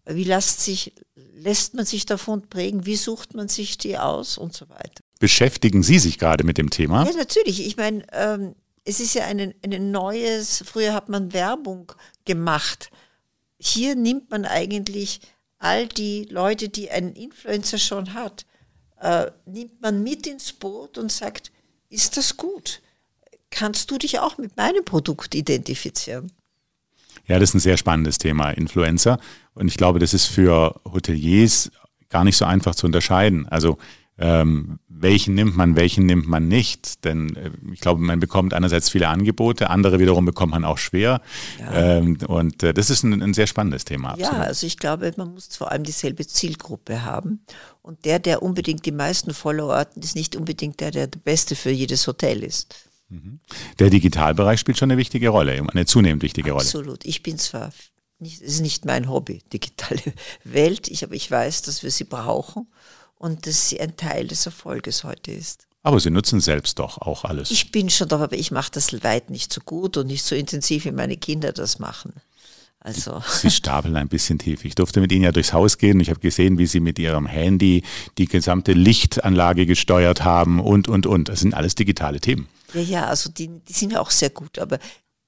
Wie 0.06 0.24
lässt, 0.24 0.62
sich, 0.62 0.94
lässt 1.16 1.76
man 1.76 1.86
sich 1.86 2.06
davon 2.06 2.48
prägen? 2.50 2.86
Wie 2.86 2.96
sucht 2.96 3.36
man 3.36 3.48
sich 3.48 3.78
die 3.78 3.98
aus 3.98 4.38
und 4.38 4.54
so 4.54 4.70
weiter? 4.70 5.04
Beschäftigen 5.20 5.84
Sie 5.84 6.00
sich 6.00 6.18
gerade 6.18 6.44
mit 6.44 6.58
dem 6.58 6.70
Thema? 6.70 7.06
Ja, 7.06 7.14
natürlich. 7.16 7.66
Ich 7.66 7.78
meine, 7.78 8.06
ähm, 8.14 8.56
es 8.86 9.00
ist 9.00 9.14
ja 9.14 9.26
ein, 9.26 9.54
ein 9.64 9.92
neues, 9.92 10.64
früher 10.66 10.94
hat 10.94 11.10
man 11.10 11.34
Werbung 11.34 11.92
gemacht. 12.26 12.90
Hier 13.60 13.96
nimmt 13.96 14.32
man 14.32 14.46
eigentlich 14.46 15.20
all 15.60 15.88
die 15.88 16.24
Leute, 16.30 16.70
die 16.70 16.90
einen 16.90 17.14
Influencer 17.14 17.78
schon 17.78 18.14
hat, 18.14 18.46
äh, 19.02 19.32
nimmt 19.46 19.82
man 19.82 20.04
mit 20.04 20.28
ins 20.28 20.54
Boot 20.54 20.98
und 20.98 21.12
sagt, 21.12 21.52
ist 21.90 22.18
das 22.18 22.38
gut? 22.38 22.82
Kannst 23.50 23.90
du 23.90 23.98
dich 23.98 24.20
auch 24.20 24.38
mit 24.38 24.56
meinem 24.58 24.86
Produkt 24.86 25.34
identifizieren? 25.34 26.32
Ja, 27.28 27.40
das 27.40 27.50
ist 27.50 27.56
ein 27.56 27.60
sehr 27.60 27.78
spannendes 27.78 28.18
Thema, 28.18 28.52
Influencer. 28.52 29.20
Und 29.54 29.68
ich 29.68 29.78
glaube, 29.78 30.00
das 30.00 30.14
ist 30.14 30.26
für 30.26 30.80
Hoteliers 30.86 31.72
gar 32.10 32.24
nicht 32.24 32.38
so 32.38 32.46
einfach 32.46 32.76
zu 32.76 32.86
unterscheiden. 32.86 33.48
Also 33.48 33.78
ähm, 34.20 34.80
welchen 34.90 35.34
nimmt 35.34 35.56
man, 35.56 35.78
welchen 35.78 36.06
nimmt 36.06 36.28
man 36.28 36.48
nicht? 36.48 37.06
Denn 37.06 37.36
äh, 37.36 37.52
ich 37.72 37.80
glaube, 37.80 38.02
man 38.02 38.20
bekommt 38.20 38.54
einerseits 38.54 38.90
viele 38.90 39.08
Angebote, 39.08 39.70
andere 39.70 40.00
wiederum 40.00 40.26
bekommt 40.26 40.52
man 40.52 40.66
auch 40.66 40.78
schwer. 40.78 41.22
Ja. 41.60 41.98
Ähm, 41.98 42.18
und 42.28 42.62
äh, 42.64 42.74
das 42.74 42.90
ist 42.90 43.04
ein, 43.04 43.22
ein, 43.22 43.34
sehr 43.34 43.48
spannendes 43.48 43.86
Thema. 43.86 44.12
Absolut. 44.12 44.34
Ja, 44.34 44.40
also 44.40 44.68
ich 44.68 44.78
glaube, 44.78 45.14
man 45.16 45.34
muss 45.34 45.56
vor 45.56 45.72
allem 45.72 45.84
dieselbe 45.84 46.28
Zielgruppe 46.28 47.04
haben. 47.06 47.46
Und 47.82 48.04
der, 48.04 48.20
der 48.20 48.44
unbedingt 48.44 48.86
die 48.86 48.92
meisten 48.92 49.34
Follower 49.34 49.78
hat, 49.78 49.96
ist 49.96 50.16
nicht 50.16 50.36
unbedingt 50.36 50.82
der, 50.82 50.92
der 50.92 51.08
der 51.08 51.20
Beste 51.20 51.56
für 51.56 51.72
jedes 51.72 52.06
Hotel 52.06 52.44
ist. 52.44 52.76
Mhm. 53.08 53.40
Der 53.80 53.90
Digitalbereich 53.90 54.60
spielt 54.60 54.78
schon 54.78 54.92
eine 54.92 55.00
wichtige 55.00 55.30
Rolle, 55.30 55.66
eine 55.72 55.86
zunehmend 55.86 56.24
wichtige 56.24 56.52
Rolle. 56.52 56.64
Absolut. 56.64 57.06
Ich 57.06 57.24
bin 57.24 57.38
zwar 57.38 57.72
nicht, 58.20 58.42
es 58.42 58.56
ist 58.56 58.62
nicht 58.62 58.84
mein 58.84 59.10
Hobby, 59.10 59.42
digitale 59.54 60.02
Welt, 60.44 60.90
ich, 60.90 61.06
aber 61.06 61.16
ich 61.16 61.32
weiß, 61.32 61.62
dass 61.62 61.84
wir 61.84 61.92
sie 61.92 62.04
brauchen 62.04 62.68
und 63.20 63.46
dass 63.46 63.70
sie 63.70 63.80
ein 63.80 63.96
Teil 63.96 64.28
des 64.28 64.48
Erfolges 64.48 65.04
heute 65.04 65.32
ist. 65.32 65.68
Aber 65.84 66.00
Sie 66.00 66.10
nutzen 66.10 66.42
selbst 66.42 66.80
doch 66.80 66.98
auch 66.98 67.24
alles. 67.24 67.52
Ich 67.52 67.72
bin 67.72 67.90
schon 67.90 68.10
doch, 68.10 68.20
aber 68.20 68.36
ich 68.36 68.52
mache 68.52 68.72
das 68.74 68.92
weit 69.04 69.30
nicht 69.30 69.54
so 69.54 69.62
gut 69.62 69.96
und 69.96 70.08
nicht 70.08 70.24
so 70.24 70.36
intensiv, 70.36 70.86
wie 70.86 70.92
meine 70.92 71.16
Kinder 71.16 71.54
das 71.54 71.80
machen. 71.80 72.14
Also. 72.82 73.22
Sie 73.30 73.52
stapeln 73.52 73.96
ein 73.96 74.08
bisschen 74.08 74.40
tief. 74.40 74.66
Ich 74.66 74.76
durfte 74.76 75.02
mit 75.02 75.12
Ihnen 75.12 75.24
ja 75.24 75.32
durchs 75.32 75.54
Haus 75.54 75.78
gehen. 75.78 76.00
Ich 76.00 76.10
habe 76.10 76.20
gesehen, 76.20 76.58
wie 76.58 76.66
Sie 76.66 76.80
mit 76.80 76.98
Ihrem 77.00 77.28
Handy 77.28 77.84
die 78.18 78.26
gesamte 78.26 78.74
Lichtanlage 78.74 79.66
gesteuert 79.66 80.24
haben 80.24 80.60
und, 80.60 80.88
und, 80.88 81.06
und. 81.06 81.30
Das 81.30 81.42
sind 81.42 81.54
alles 81.54 81.76
digitale 81.76 82.20
Themen. 82.20 82.48
Ja, 82.74 82.82
ja, 82.82 83.06
also 83.08 83.30
die, 83.30 83.50
die 83.68 83.74
sind 83.74 83.94
ja 83.94 84.00
auch 84.00 84.12
sehr 84.12 84.30
gut, 84.30 84.60
aber 84.60 84.80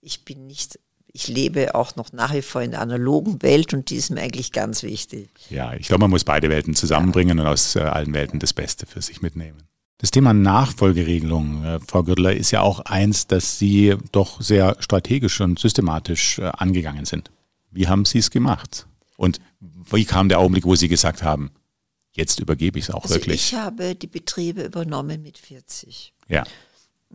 ich 0.01 0.23
bin 0.23 0.47
nicht, 0.47 0.79
ich 1.13 1.27
lebe 1.27 1.75
auch 1.75 1.95
noch 1.95 2.13
nach 2.13 2.33
wie 2.33 2.41
vor 2.41 2.61
in 2.61 2.71
der 2.71 2.81
analogen 2.81 3.41
Welt 3.41 3.73
und 3.73 3.89
die 3.89 3.95
ist 3.95 4.11
mir 4.11 4.21
eigentlich 4.21 4.51
ganz 4.51 4.83
wichtig. 4.83 5.29
Ja, 5.49 5.73
ich 5.73 5.87
glaube, 5.87 6.01
man 6.01 6.11
muss 6.11 6.23
beide 6.23 6.49
Welten 6.49 6.75
zusammenbringen 6.75 7.37
ja. 7.37 7.43
und 7.43 7.49
aus 7.49 7.75
äh, 7.75 7.79
allen 7.79 8.13
Welten 8.13 8.39
das 8.39 8.53
Beste 8.53 8.85
für 8.85 9.01
sich 9.01 9.21
mitnehmen. 9.21 9.63
Das 9.97 10.09
Thema 10.09 10.33
Nachfolgeregelung, 10.33 11.63
äh, 11.63 11.79
Frau 11.85 12.03
Gürtler, 12.03 12.35
ist 12.35 12.51
ja 12.51 12.61
auch 12.61 12.79
eins, 12.79 13.27
das 13.27 13.59
Sie 13.59 13.95
doch 14.11 14.41
sehr 14.41 14.77
strategisch 14.79 15.41
und 15.41 15.59
systematisch 15.59 16.39
äh, 16.39 16.45
angegangen 16.57 17.05
sind. 17.05 17.29
Wie 17.69 17.87
haben 17.87 18.05
Sie 18.05 18.17
es 18.17 18.31
gemacht? 18.31 18.87
Und 19.17 19.39
wie 19.59 20.05
kam 20.05 20.29
der 20.29 20.39
Augenblick, 20.39 20.65
wo 20.65 20.75
Sie 20.75 20.87
gesagt 20.87 21.21
haben, 21.23 21.51
jetzt 22.13 22.39
übergebe 22.39 22.79
ich 22.79 22.85
es 22.85 22.91
auch 22.91 23.03
also 23.03 23.15
wirklich? 23.15 23.51
Ich 23.51 23.53
habe 23.53 23.95
die 23.95 24.07
Betriebe 24.07 24.63
übernommen 24.63 25.21
mit 25.21 25.37
40. 25.37 26.13
Ja. 26.27 26.45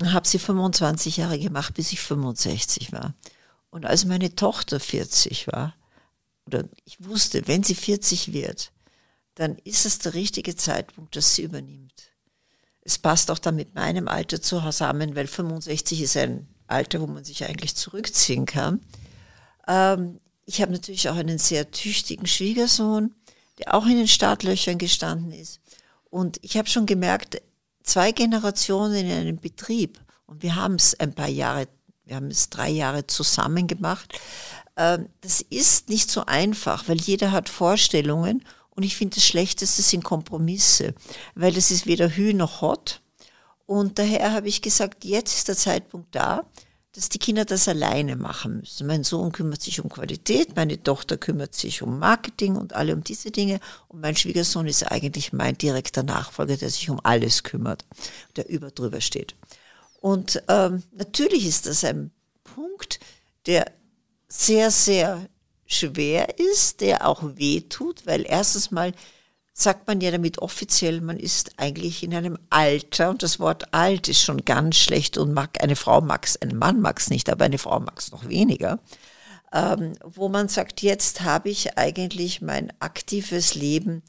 Habe 0.04 0.28
sie 0.28 0.38
25 0.38 1.16
Jahre 1.16 1.38
gemacht, 1.38 1.74
bis 1.74 1.90
ich 1.90 2.00
65 2.00 2.92
war. 2.92 3.14
Und 3.76 3.84
als 3.84 4.06
meine 4.06 4.34
Tochter 4.34 4.80
40 4.80 5.48
war, 5.48 5.74
oder 6.46 6.64
ich 6.86 6.96
wusste, 7.04 7.46
wenn 7.46 7.62
sie 7.62 7.74
40 7.74 8.32
wird, 8.32 8.72
dann 9.34 9.58
ist 9.64 9.84
es 9.84 9.98
der 9.98 10.14
richtige 10.14 10.56
Zeitpunkt, 10.56 11.14
dass 11.14 11.34
sie 11.34 11.42
übernimmt. 11.42 12.10
Es 12.80 12.96
passt 12.96 13.30
auch 13.30 13.38
dann 13.38 13.54
mit 13.54 13.74
meinem 13.74 14.08
Alter 14.08 14.40
zusammen, 14.40 15.14
weil 15.14 15.26
65 15.26 16.00
ist 16.00 16.16
ein 16.16 16.48
Alter, 16.66 17.02
wo 17.02 17.06
man 17.06 17.22
sich 17.22 17.44
eigentlich 17.44 17.74
zurückziehen 17.74 18.46
kann. 18.46 18.80
Ähm, 19.68 20.20
ich 20.46 20.62
habe 20.62 20.72
natürlich 20.72 21.10
auch 21.10 21.16
einen 21.16 21.36
sehr 21.36 21.70
tüchtigen 21.70 22.26
Schwiegersohn, 22.26 23.14
der 23.58 23.74
auch 23.74 23.84
in 23.84 23.98
den 23.98 24.08
Startlöchern 24.08 24.78
gestanden 24.78 25.32
ist. 25.32 25.60
Und 26.08 26.38
ich 26.40 26.56
habe 26.56 26.70
schon 26.70 26.86
gemerkt, 26.86 27.42
zwei 27.82 28.12
Generationen 28.12 29.04
in 29.04 29.12
einem 29.12 29.36
Betrieb 29.36 30.00
Und 30.24 30.42
wir 30.42 30.54
haben 30.54 30.76
es 30.76 30.98
ein 30.98 31.14
paar 31.14 31.28
Jahre, 31.28 31.68
wir 32.06 32.16
haben 32.16 32.30
es 32.30 32.48
drei 32.48 32.70
Jahre 32.70 33.06
zusammen 33.06 33.66
gemacht. 33.66 34.18
Ähm, 34.76 35.08
das 35.20 35.40
ist 35.42 35.88
nicht 35.88 36.10
so 36.10 36.24
einfach, 36.26 36.88
weil 36.88 37.00
jeder 37.00 37.32
hat 37.32 37.48
Vorstellungen 37.48 38.44
und 38.70 38.82
ich 38.82 38.96
finde, 38.96 39.16
das 39.16 39.24
Schlechteste 39.24 39.82
sind 39.82 40.04
Kompromisse, 40.04 40.94
weil 41.34 41.56
es 41.56 41.70
ist 41.70 41.86
weder 41.86 42.08
Hü 42.08 42.32
noch 42.32 42.60
Hot. 42.60 43.00
Und 43.64 43.98
daher 43.98 44.32
habe 44.32 44.48
ich 44.48 44.62
gesagt, 44.62 45.04
jetzt 45.04 45.36
ist 45.36 45.48
der 45.48 45.56
Zeitpunkt 45.56 46.14
da, 46.14 46.44
dass 46.92 47.08
die 47.08 47.18
Kinder 47.18 47.44
das 47.44 47.68
alleine 47.68 48.16
machen 48.16 48.60
müssen. 48.60 48.86
Mein 48.86 49.04
Sohn 49.04 49.32
kümmert 49.32 49.60
sich 49.60 49.80
um 49.80 49.90
Qualität, 49.90 50.56
meine 50.56 50.82
Tochter 50.82 51.18
kümmert 51.18 51.54
sich 51.54 51.82
um 51.82 51.98
Marketing 51.98 52.56
und 52.56 52.74
alle 52.74 52.94
um 52.94 53.02
diese 53.02 53.30
Dinge. 53.30 53.60
Und 53.88 54.00
mein 54.00 54.16
Schwiegersohn 54.16 54.66
ist 54.66 54.90
eigentlich 54.90 55.32
mein 55.32 55.58
direkter 55.58 56.02
Nachfolger, 56.02 56.56
der 56.56 56.70
sich 56.70 56.88
um 56.88 57.00
alles 57.02 57.42
kümmert, 57.42 57.84
der 58.36 58.48
über 58.48 58.70
drüber 58.70 59.00
steht. 59.00 59.34
Und 60.06 60.40
ähm, 60.46 60.84
natürlich 60.92 61.48
ist 61.48 61.66
das 61.66 61.82
ein 61.82 62.12
Punkt, 62.44 63.00
der 63.46 63.72
sehr, 64.28 64.70
sehr 64.70 65.28
schwer 65.66 66.38
ist, 66.38 66.80
der 66.80 67.08
auch 67.08 67.24
weh 67.34 67.62
tut, 67.62 68.06
weil 68.06 68.24
erstens 68.24 68.70
mal 68.70 68.92
sagt 69.52 69.88
man 69.88 70.00
ja 70.00 70.12
damit 70.12 70.38
offiziell, 70.38 71.00
man 71.00 71.18
ist 71.18 71.58
eigentlich 71.58 72.04
in 72.04 72.14
einem 72.14 72.38
Alter, 72.50 73.10
und 73.10 73.24
das 73.24 73.40
Wort 73.40 73.74
alt 73.74 74.06
ist 74.06 74.22
schon 74.22 74.44
ganz 74.44 74.76
schlecht 74.76 75.18
und 75.18 75.32
mag, 75.32 75.60
eine 75.60 75.74
Frau 75.74 76.00
mag 76.00 76.24
es, 76.24 76.40
ein 76.40 76.56
Mann 76.56 76.80
mag 76.80 77.00
es 77.00 77.10
nicht, 77.10 77.28
aber 77.28 77.46
eine 77.46 77.58
Frau 77.58 77.80
mag 77.80 77.98
es 77.98 78.12
noch 78.12 78.28
weniger, 78.28 78.78
ähm, 79.52 79.94
wo 80.04 80.28
man 80.28 80.46
sagt, 80.46 80.82
jetzt 80.82 81.22
habe 81.22 81.48
ich 81.48 81.78
eigentlich 81.78 82.42
mein 82.42 82.72
aktives 82.78 83.56
Leben 83.56 84.04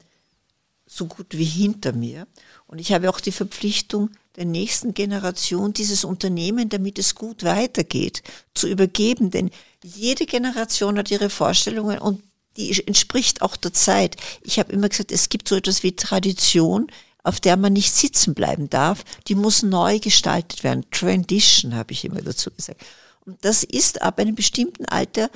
so 0.86 1.06
gut 1.06 1.36
wie 1.36 1.44
hinter 1.44 1.92
mir. 1.92 2.28
Und 2.68 2.78
ich 2.78 2.92
habe 2.92 3.10
auch 3.10 3.18
die 3.18 3.32
Verpflichtung, 3.32 4.10
der 4.38 4.46
nächsten 4.46 4.94
Generation 4.94 5.72
dieses 5.72 6.04
Unternehmen, 6.04 6.68
damit 6.68 6.98
es 7.00 7.16
gut 7.16 7.42
weitergeht, 7.42 8.22
zu 8.54 8.68
übergeben. 8.68 9.32
Denn 9.32 9.50
jede 9.82 10.26
Generation 10.26 10.96
hat 10.96 11.10
ihre 11.10 11.28
Vorstellungen 11.28 11.98
und 11.98 12.22
die 12.56 12.70
entspricht 12.86 13.42
auch 13.42 13.56
der 13.56 13.72
Zeit. 13.72 14.16
Ich 14.42 14.60
habe 14.60 14.72
immer 14.72 14.88
gesagt, 14.88 15.10
es 15.10 15.28
gibt 15.28 15.48
so 15.48 15.56
etwas 15.56 15.82
wie 15.82 15.96
Tradition, 15.96 16.86
auf 17.24 17.40
der 17.40 17.56
man 17.56 17.72
nicht 17.72 17.92
sitzen 17.92 18.34
bleiben 18.34 18.70
darf. 18.70 19.04
Die 19.26 19.34
muss 19.34 19.64
neu 19.64 19.98
gestaltet 19.98 20.62
werden. 20.62 20.86
Transition 20.92 21.74
habe 21.74 21.92
ich 21.92 22.04
immer 22.04 22.22
dazu 22.22 22.52
gesagt. 22.52 22.80
Und 23.26 23.44
das 23.44 23.64
ist 23.64 24.02
ab 24.02 24.20
einem 24.20 24.36
bestimmten 24.36 24.84
Alter 24.84 25.30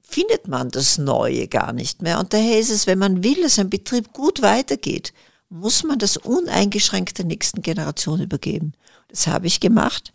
findet 0.00 0.48
man 0.48 0.70
das 0.70 0.96
Neue 0.96 1.46
gar 1.46 1.74
nicht 1.74 2.00
mehr. 2.00 2.18
Und 2.18 2.32
daher 2.32 2.58
ist 2.58 2.70
es, 2.70 2.86
wenn 2.86 2.98
man 2.98 3.22
will, 3.22 3.42
dass 3.42 3.58
ein 3.58 3.68
Betrieb 3.68 4.14
gut 4.14 4.40
weitergeht, 4.40 5.12
muss 5.48 5.84
man 5.84 5.98
das 5.98 6.16
uneingeschränkt 6.16 7.18
der 7.18 7.24
nächsten 7.24 7.62
Generation 7.62 8.20
übergeben. 8.20 8.72
Das 9.08 9.26
habe 9.26 9.46
ich 9.46 9.60
gemacht 9.60 10.12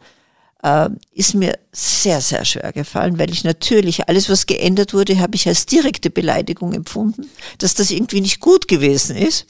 äh, 0.64 0.90
ist 1.12 1.34
mir 1.34 1.58
sehr, 1.72 2.22
sehr 2.22 2.46
schwer 2.46 2.72
gefallen, 2.72 3.20
weil 3.20 3.32
ich 3.32 3.44
natürlich 3.44 4.08
alles, 4.08 4.30
was 4.30 4.46
geändert 4.46 4.94
wurde, 4.94 5.20
habe 5.20 5.36
ich 5.36 5.48
als 5.48 5.66
direkte 5.66 6.10
Beleidigung 6.10 6.74
empfunden, 6.74 7.30
dass 7.58 7.74
das 7.74 7.92
irgendwie 7.92 8.22
nicht 8.22 8.40
gut 8.40 8.68
gewesen 8.68 9.16
ist. 9.16 9.46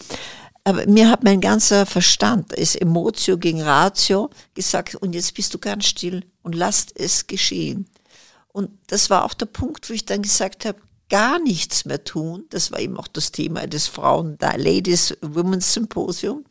Aber 0.64 0.86
mir 0.86 1.10
hat 1.10 1.24
mein 1.24 1.42
ganzer 1.42 1.86
Verstand, 1.88 2.54
ist 2.54 2.80
Emotio 2.80 3.38
gegen 3.38 3.62
Ratio, 3.62 4.30
gesagt, 4.54 4.96
und 4.96 5.14
jetzt 5.14 5.34
bist 5.34 5.54
du 5.54 5.58
ganz 5.58 5.86
still 5.86 6.24
und 6.44 6.54
lasst 6.54 6.94
es 7.00 7.26
geschehen. 7.26 7.88
Und 8.54 8.70
das 8.88 9.10
war 9.10 9.26
auch 9.26 9.34
der 9.34 9.48
Punkt, 9.48 9.90
wo 9.90 9.94
ich 9.94 10.06
dann 10.06 10.22
gesagt 10.22 10.66
habe, 10.66 10.80
gar 11.12 11.40
nichts 11.40 11.84
mehr 11.86 12.04
tun. 12.04 12.46
Das 12.50 12.72
war 12.72 12.80
eben 12.80 12.98
auch 12.98 13.10
das 13.10 13.32
Thema 13.32 13.68
des 13.68 13.88
Frauen, 13.88 14.38
da 14.40 14.56
Ladies 14.56 15.16
Women's 15.22 15.74
Symposium. 15.74 16.46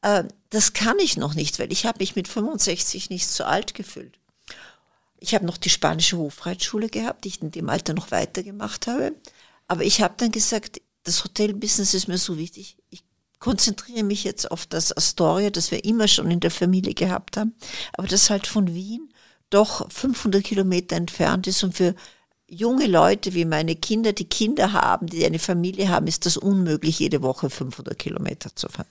Äh, 0.00 0.24
das 0.48 0.72
kann 0.72 0.98
ich 0.98 1.18
noch 1.18 1.34
nicht, 1.34 1.58
weil 1.58 1.70
ich 1.70 1.84
habe 1.84 1.98
mich 2.00 2.16
mit 2.16 2.26
65 2.26 3.10
nicht 3.10 3.28
zu 3.28 3.46
alt 3.46 3.74
gefühlt. 3.74 4.18
Ich 5.18 5.34
habe 5.34 5.44
noch 5.44 5.58
die 5.58 5.68
spanische 5.68 6.16
Hofreitschule 6.16 6.88
gehabt, 6.88 7.24
die 7.24 7.28
ich 7.28 7.42
in 7.42 7.50
dem 7.50 7.68
Alter 7.68 7.92
noch 7.92 8.10
weitergemacht 8.10 8.86
habe. 8.86 9.14
Aber 9.68 9.84
ich 9.84 10.00
habe 10.00 10.14
dann 10.16 10.32
gesagt, 10.32 10.80
das 11.04 11.22
Hotelbusiness 11.22 11.92
ist 11.92 12.08
mir 12.08 12.16
so 12.16 12.38
wichtig. 12.38 12.78
Ich 12.88 13.04
konzentriere 13.38 14.02
mich 14.02 14.24
jetzt 14.24 14.50
auf 14.50 14.64
das 14.64 14.96
Astoria, 14.96 15.50
das 15.50 15.70
wir 15.70 15.84
immer 15.84 16.08
schon 16.08 16.30
in 16.30 16.40
der 16.40 16.50
Familie 16.50 16.94
gehabt 16.94 17.36
haben, 17.36 17.54
aber 17.92 18.08
das 18.08 18.30
halt 18.30 18.46
von 18.46 18.74
Wien 18.74 19.12
doch 19.50 19.90
500 19.90 20.42
Kilometer 20.42 20.96
entfernt 20.96 21.46
ist 21.46 21.62
und 21.64 21.76
für 21.76 21.94
junge 22.50 22.86
Leute 22.86 23.32
wie 23.34 23.44
meine 23.44 23.76
Kinder, 23.76 24.12
die 24.12 24.24
Kinder 24.24 24.72
haben, 24.72 25.06
die 25.06 25.24
eine 25.24 25.38
Familie 25.38 25.88
haben, 25.88 26.06
ist 26.06 26.26
das 26.26 26.36
unmöglich, 26.36 26.98
jede 26.98 27.22
Woche 27.22 27.48
500 27.48 27.98
Kilometer 27.98 28.54
zu 28.54 28.68
fahren. 28.68 28.88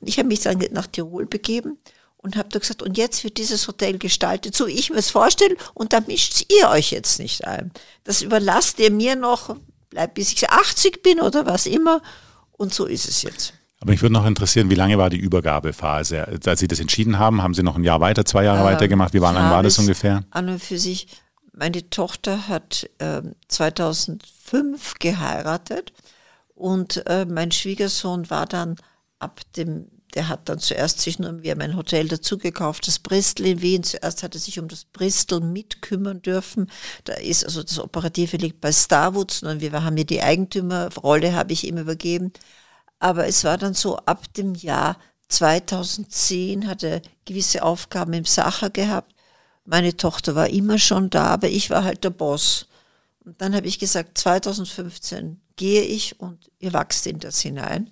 Und 0.00 0.08
ich 0.08 0.18
habe 0.18 0.28
mich 0.28 0.40
dann 0.40 0.58
nach 0.72 0.86
Tirol 0.86 1.26
begeben 1.26 1.78
und 2.16 2.36
habe 2.36 2.48
da 2.48 2.58
gesagt, 2.58 2.82
und 2.82 2.96
jetzt 2.96 3.22
wird 3.22 3.36
dieses 3.36 3.68
Hotel 3.68 3.98
gestaltet, 3.98 4.56
so 4.56 4.66
ich 4.66 4.90
mir 4.90 4.96
es 4.96 5.10
vorstelle, 5.10 5.56
und 5.74 5.92
da 5.92 6.00
mischt 6.00 6.46
ihr 6.50 6.70
euch 6.70 6.90
jetzt 6.90 7.18
nicht 7.18 7.44
ein. 7.44 7.70
Das 8.02 8.22
überlasst 8.22 8.78
ihr 8.80 8.90
mir 8.90 9.14
noch, 9.14 9.56
bleibt 9.90 10.14
bis 10.14 10.32
ich 10.32 10.48
80 10.48 11.02
bin 11.02 11.20
oder 11.20 11.44
was 11.44 11.66
immer. 11.66 12.00
Und 12.52 12.72
so 12.72 12.86
ist 12.86 13.08
es 13.08 13.22
jetzt. 13.22 13.52
Aber 13.80 13.90
mich 13.90 14.00
würde 14.00 14.14
noch 14.14 14.24
interessieren, 14.24 14.70
wie 14.70 14.76
lange 14.76 14.96
war 14.96 15.10
die 15.10 15.18
Übergabephase? 15.18 16.26
Als 16.46 16.60
Sie 16.60 16.68
das 16.68 16.80
entschieden 16.80 17.18
haben, 17.18 17.42
haben 17.42 17.52
Sie 17.52 17.62
noch 17.62 17.76
ein 17.76 17.84
Jahr 17.84 18.00
weiter, 18.00 18.24
zwei 18.24 18.44
Jahre 18.44 18.60
ähm, 18.60 18.64
weiter 18.64 18.88
gemacht? 18.88 19.12
Wie 19.12 19.18
lange 19.18 19.38
war 19.38 19.62
das 19.62 19.78
ungefähr? 19.78 20.24
An 20.30 20.48
und 20.48 20.62
für 20.62 20.78
sich 20.78 21.08
meine 21.56 21.88
Tochter 21.88 22.48
hat 22.48 22.90
äh, 22.98 23.22
2005 23.48 24.94
geheiratet 24.98 25.92
und 26.54 27.06
äh, 27.06 27.24
mein 27.24 27.52
Schwiegersohn 27.52 28.28
war 28.30 28.46
dann 28.46 28.76
ab 29.18 29.40
dem, 29.56 29.88
der 30.14 30.28
hat 30.28 30.48
dann 30.48 30.58
zuerst 30.58 31.00
sich 31.00 31.18
nur, 31.18 31.42
wir 31.42 31.52
haben 31.52 31.60
ein 31.60 31.76
Hotel 31.76 32.08
dazugekauft, 32.08 32.86
das 32.86 32.98
Bristol 32.98 33.46
in 33.46 33.62
Wien. 33.62 33.82
Zuerst 33.82 34.22
hat 34.22 34.34
er 34.34 34.40
sich 34.40 34.58
um 34.58 34.68
das 34.68 34.84
Bristol 34.84 35.40
mitkümmern 35.40 36.22
dürfen. 36.22 36.70
Da 37.04 37.14
ist 37.14 37.44
also 37.44 37.62
das 37.62 37.78
Operative 37.78 38.36
liegt 38.36 38.60
bei 38.60 38.72
Starwoods, 38.72 39.40
sondern 39.40 39.60
wir 39.60 39.72
haben 39.72 39.96
ja 39.96 40.04
die 40.04 40.22
Eigentümerrolle, 40.22 41.34
habe 41.34 41.52
ich 41.52 41.66
ihm 41.66 41.78
übergeben. 41.78 42.32
Aber 42.98 43.26
es 43.26 43.44
war 43.44 43.58
dann 43.58 43.74
so, 43.74 43.96
ab 43.96 44.32
dem 44.34 44.54
Jahr 44.54 44.98
2010 45.28 46.66
hat 46.66 46.82
er 46.82 47.02
gewisse 47.24 47.62
Aufgaben 47.62 48.12
im 48.12 48.24
Sacher 48.24 48.70
gehabt 48.70 49.13
meine 49.64 49.96
Tochter 49.96 50.34
war 50.34 50.48
immer 50.48 50.78
schon 50.78 51.10
da, 51.10 51.26
aber 51.26 51.48
ich 51.48 51.70
war 51.70 51.84
halt 51.84 52.04
der 52.04 52.10
Boss. 52.10 52.66
Und 53.24 53.40
dann 53.40 53.54
habe 53.54 53.66
ich 53.66 53.78
gesagt, 53.78 54.18
2015 54.18 55.40
gehe 55.56 55.82
ich 55.82 56.20
und 56.20 56.50
ihr 56.58 56.72
wachst 56.72 57.06
in 57.06 57.18
das 57.18 57.40
hinein. 57.40 57.90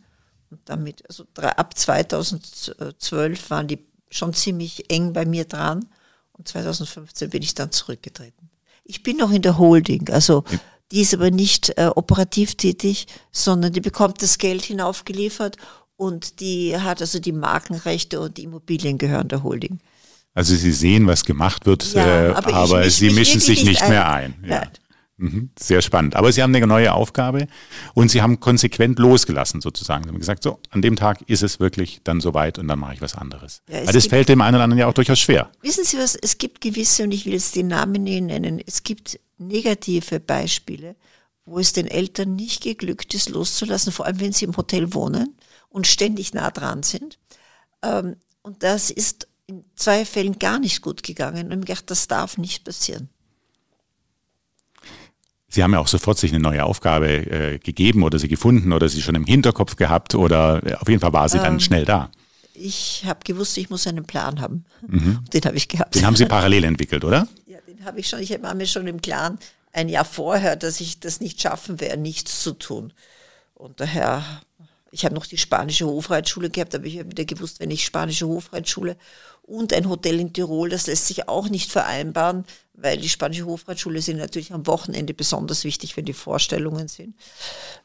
Und 0.50 0.60
damit, 0.66 1.02
also 1.08 1.24
ab 1.36 1.76
2012 1.76 3.50
waren 3.50 3.68
die 3.68 3.78
schon 4.10 4.34
ziemlich 4.34 4.90
eng 4.90 5.12
bei 5.14 5.24
mir 5.24 5.46
dran. 5.46 5.86
Und 6.32 6.48
2015 6.48 7.30
bin 7.30 7.42
ich 7.42 7.54
dann 7.54 7.72
zurückgetreten. 7.72 8.50
Ich 8.84 9.02
bin 9.02 9.16
noch 9.16 9.30
in 9.30 9.42
der 9.42 9.58
Holding, 9.58 10.10
also 10.10 10.44
die 10.90 11.00
ist 11.00 11.14
aber 11.14 11.30
nicht 11.30 11.70
äh, 11.78 11.86
operativ 11.94 12.56
tätig, 12.56 13.06
sondern 13.30 13.72
die 13.72 13.80
bekommt 13.80 14.20
das 14.20 14.36
Geld 14.36 14.62
hinaufgeliefert 14.62 15.56
und 15.96 16.40
die 16.40 16.76
hat 16.76 17.00
also 17.00 17.18
die 17.18 17.32
Markenrechte 17.32 18.20
und 18.20 18.36
die 18.36 18.42
Immobilien 18.42 18.98
gehören 18.98 19.28
der 19.28 19.42
Holding. 19.42 19.78
Also 20.34 20.54
Sie 20.54 20.72
sehen, 20.72 21.06
was 21.06 21.24
gemacht 21.24 21.66
wird, 21.66 21.92
ja, 21.92 22.30
äh, 22.30 22.32
aber, 22.32 22.54
aber 22.54 22.80
misch 22.80 22.94
Sie 22.94 23.10
mischen 23.10 23.40
sich 23.40 23.64
nicht 23.64 23.82
ein. 23.82 23.90
mehr 23.90 24.10
ein. 24.10 24.34
Ja. 24.46 24.62
Mhm, 25.18 25.50
sehr 25.58 25.82
spannend. 25.82 26.16
Aber 26.16 26.32
Sie 26.32 26.42
haben 26.42 26.54
eine 26.54 26.66
neue 26.66 26.92
Aufgabe 26.92 27.46
und 27.94 28.10
Sie 28.10 28.22
haben 28.22 28.40
konsequent 28.40 28.98
losgelassen 28.98 29.60
sozusagen. 29.60 30.04
Sie 30.04 30.08
haben 30.08 30.18
gesagt, 30.18 30.42
so, 30.42 30.58
an 30.70 30.82
dem 30.82 30.96
Tag 30.96 31.22
ist 31.28 31.42
es 31.42 31.60
wirklich 31.60 32.00
dann 32.02 32.20
soweit 32.20 32.58
und 32.58 32.66
dann 32.66 32.78
mache 32.78 32.94
ich 32.94 33.00
was 33.02 33.14
anderes. 33.14 33.62
Ja, 33.68 33.86
Weil 33.86 33.92
das 33.92 34.06
fällt 34.06 34.28
dem 34.28 34.40
einen 34.40 34.56
oder 34.56 34.64
anderen 34.64 34.80
ja 34.80 34.86
auch 34.88 34.94
durchaus 34.94 35.20
schwer. 35.20 35.50
Wissen 35.60 35.84
Sie 35.84 35.98
was, 35.98 36.16
es 36.16 36.38
gibt 36.38 36.60
gewisse, 36.60 37.04
und 37.04 37.12
ich 37.12 37.26
will 37.26 37.34
jetzt 37.34 37.54
den 37.54 37.68
Namen 37.68 38.02
nicht 38.02 38.22
nennen, 38.22 38.60
es 38.66 38.82
gibt 38.82 39.20
negative 39.38 40.18
Beispiele, 40.18 40.96
wo 41.44 41.58
es 41.58 41.72
den 41.72 41.86
Eltern 41.86 42.34
nicht 42.34 42.62
geglückt 42.62 43.14
ist, 43.14 43.28
loszulassen, 43.28 43.92
vor 43.92 44.06
allem 44.06 44.20
wenn 44.20 44.32
sie 44.32 44.44
im 44.44 44.56
Hotel 44.56 44.94
wohnen 44.94 45.36
und 45.68 45.86
ständig 45.86 46.34
nah 46.34 46.50
dran 46.50 46.82
sind. 46.82 47.18
Ähm, 47.82 48.16
und 48.42 48.62
das 48.62 48.90
ist 48.90 49.28
in 49.52 49.64
zwei 49.76 50.04
Fällen 50.04 50.38
gar 50.38 50.58
nicht 50.58 50.82
gut 50.82 51.02
gegangen 51.02 51.52
und 51.52 51.60
ich 51.60 51.66
gedacht, 51.66 51.90
das 51.90 52.08
darf 52.08 52.38
nicht 52.38 52.64
passieren. 52.64 53.08
Sie 55.48 55.62
haben 55.62 55.72
ja 55.74 55.80
auch 55.80 55.88
sofort 55.88 56.18
sich 56.18 56.32
eine 56.32 56.40
neue 56.40 56.64
Aufgabe 56.64 57.08
äh, 57.08 57.58
gegeben 57.58 58.02
oder 58.04 58.18
sie 58.18 58.28
gefunden 58.28 58.72
oder 58.72 58.88
sie 58.88 59.02
schon 59.02 59.14
im 59.14 59.26
Hinterkopf 59.26 59.76
gehabt 59.76 60.14
oder 60.14 60.66
äh, 60.66 60.74
auf 60.76 60.88
jeden 60.88 61.00
Fall 61.00 61.12
war 61.12 61.28
sie 61.28 61.36
ähm, 61.38 61.44
dann 61.44 61.60
schnell 61.60 61.84
da. 61.84 62.10
Ich 62.54 63.04
habe 63.06 63.20
gewusst, 63.24 63.58
ich 63.58 63.68
muss 63.68 63.86
einen 63.86 64.04
Plan 64.04 64.40
haben. 64.40 64.64
Mhm. 64.86 65.20
Den 65.32 65.42
habe 65.42 65.56
ich 65.56 65.68
gehabt. 65.68 65.94
Den 65.94 66.06
haben 66.06 66.16
Sie 66.16 66.26
parallel 66.26 66.64
entwickelt, 66.64 67.04
oder? 67.04 67.28
Ja, 67.46 67.58
den 67.66 67.84
habe 67.84 68.00
ich 68.00 68.08
schon. 68.08 68.20
Ich 68.20 68.30
war 68.42 68.54
mir 68.54 68.66
schon 68.66 68.86
im 68.86 69.00
Klaren 69.00 69.38
ein 69.72 69.88
Jahr 69.88 70.04
vorher, 70.04 70.56
dass 70.56 70.80
ich 70.80 71.00
das 71.00 71.20
nicht 71.20 71.40
schaffen 71.40 71.80
werde, 71.80 72.00
nichts 72.00 72.42
zu 72.42 72.52
tun. 72.52 72.92
Und 73.54 73.80
daher 73.80 74.22
ich 74.92 75.06
habe 75.06 75.14
noch 75.14 75.26
die 75.26 75.38
spanische 75.38 75.86
Hofreitschule 75.86 76.50
gehabt, 76.50 76.74
aber 76.74 76.84
ich 76.84 76.98
habe 76.98 77.10
wieder 77.10 77.24
gewusst, 77.24 77.60
wenn 77.60 77.70
ich 77.70 77.84
spanische 77.84 78.28
Hofreitschule 78.28 78.96
und 79.40 79.72
ein 79.72 79.88
Hotel 79.88 80.20
in 80.20 80.34
Tirol, 80.34 80.68
das 80.68 80.86
lässt 80.86 81.06
sich 81.06 81.28
auch 81.28 81.48
nicht 81.48 81.72
vereinbaren, 81.72 82.44
weil 82.74 82.98
die 82.98 83.08
spanische 83.08 83.46
Hofreitschule 83.46 84.02
sind 84.02 84.18
natürlich 84.18 84.52
am 84.52 84.66
Wochenende 84.66 85.14
besonders 85.14 85.64
wichtig, 85.64 85.96
wenn 85.96 86.04
die 86.04 86.12
Vorstellungen 86.12 86.88
sind, 86.88 87.14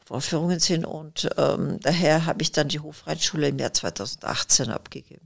Vorführungen 0.06 0.60
sind. 0.60 0.86
Und 0.86 1.30
ähm, 1.38 1.80
daher 1.82 2.26
habe 2.26 2.42
ich 2.42 2.52
dann 2.52 2.68
die 2.68 2.82
Hofreitschule 2.82 3.50
im 3.50 3.58
Jahr 3.58 3.74
2018 3.74 4.70
abgegeben. 4.70 5.26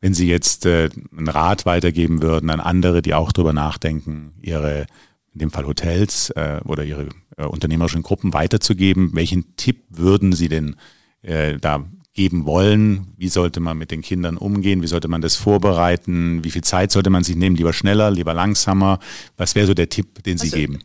Wenn 0.00 0.14
Sie 0.14 0.28
jetzt 0.28 0.66
äh, 0.66 0.88
einen 1.10 1.28
Rat 1.28 1.66
weitergeben 1.66 2.22
würden 2.22 2.48
an 2.50 2.60
andere, 2.60 3.02
die 3.02 3.14
auch 3.14 3.32
drüber 3.32 3.52
nachdenken, 3.52 4.34
ihre, 4.40 4.86
in 5.34 5.40
dem 5.40 5.50
Fall 5.50 5.66
Hotels 5.66 6.30
äh, 6.30 6.60
oder 6.64 6.84
ihre 6.84 7.08
äh, 7.36 7.44
unternehmerischen 7.44 8.04
Gruppen 8.04 8.32
weiterzugeben, 8.32 9.10
welchen 9.14 9.56
Tipp 9.56 9.82
würden 9.90 10.32
Sie 10.32 10.48
denn 10.48 10.76
äh, 11.22 11.58
da 11.58 11.84
geben 12.12 12.46
wollen? 12.46 13.14
Wie 13.16 13.28
sollte 13.28 13.60
man 13.60 13.78
mit 13.78 13.90
den 13.90 14.02
Kindern 14.02 14.36
umgehen? 14.36 14.82
Wie 14.82 14.86
sollte 14.86 15.08
man 15.08 15.20
das 15.20 15.36
vorbereiten? 15.36 16.42
Wie 16.44 16.50
viel 16.50 16.64
Zeit 16.64 16.90
sollte 16.90 17.10
man 17.10 17.24
sich 17.24 17.36
nehmen? 17.36 17.56
Lieber 17.56 17.72
schneller, 17.72 18.10
lieber 18.10 18.34
langsamer? 18.34 18.98
Was 19.36 19.54
wäre 19.54 19.66
so 19.66 19.74
der 19.74 19.88
Tipp, 19.88 20.22
den 20.24 20.38
Sie 20.38 20.46
also, 20.46 20.56
geben? 20.56 20.80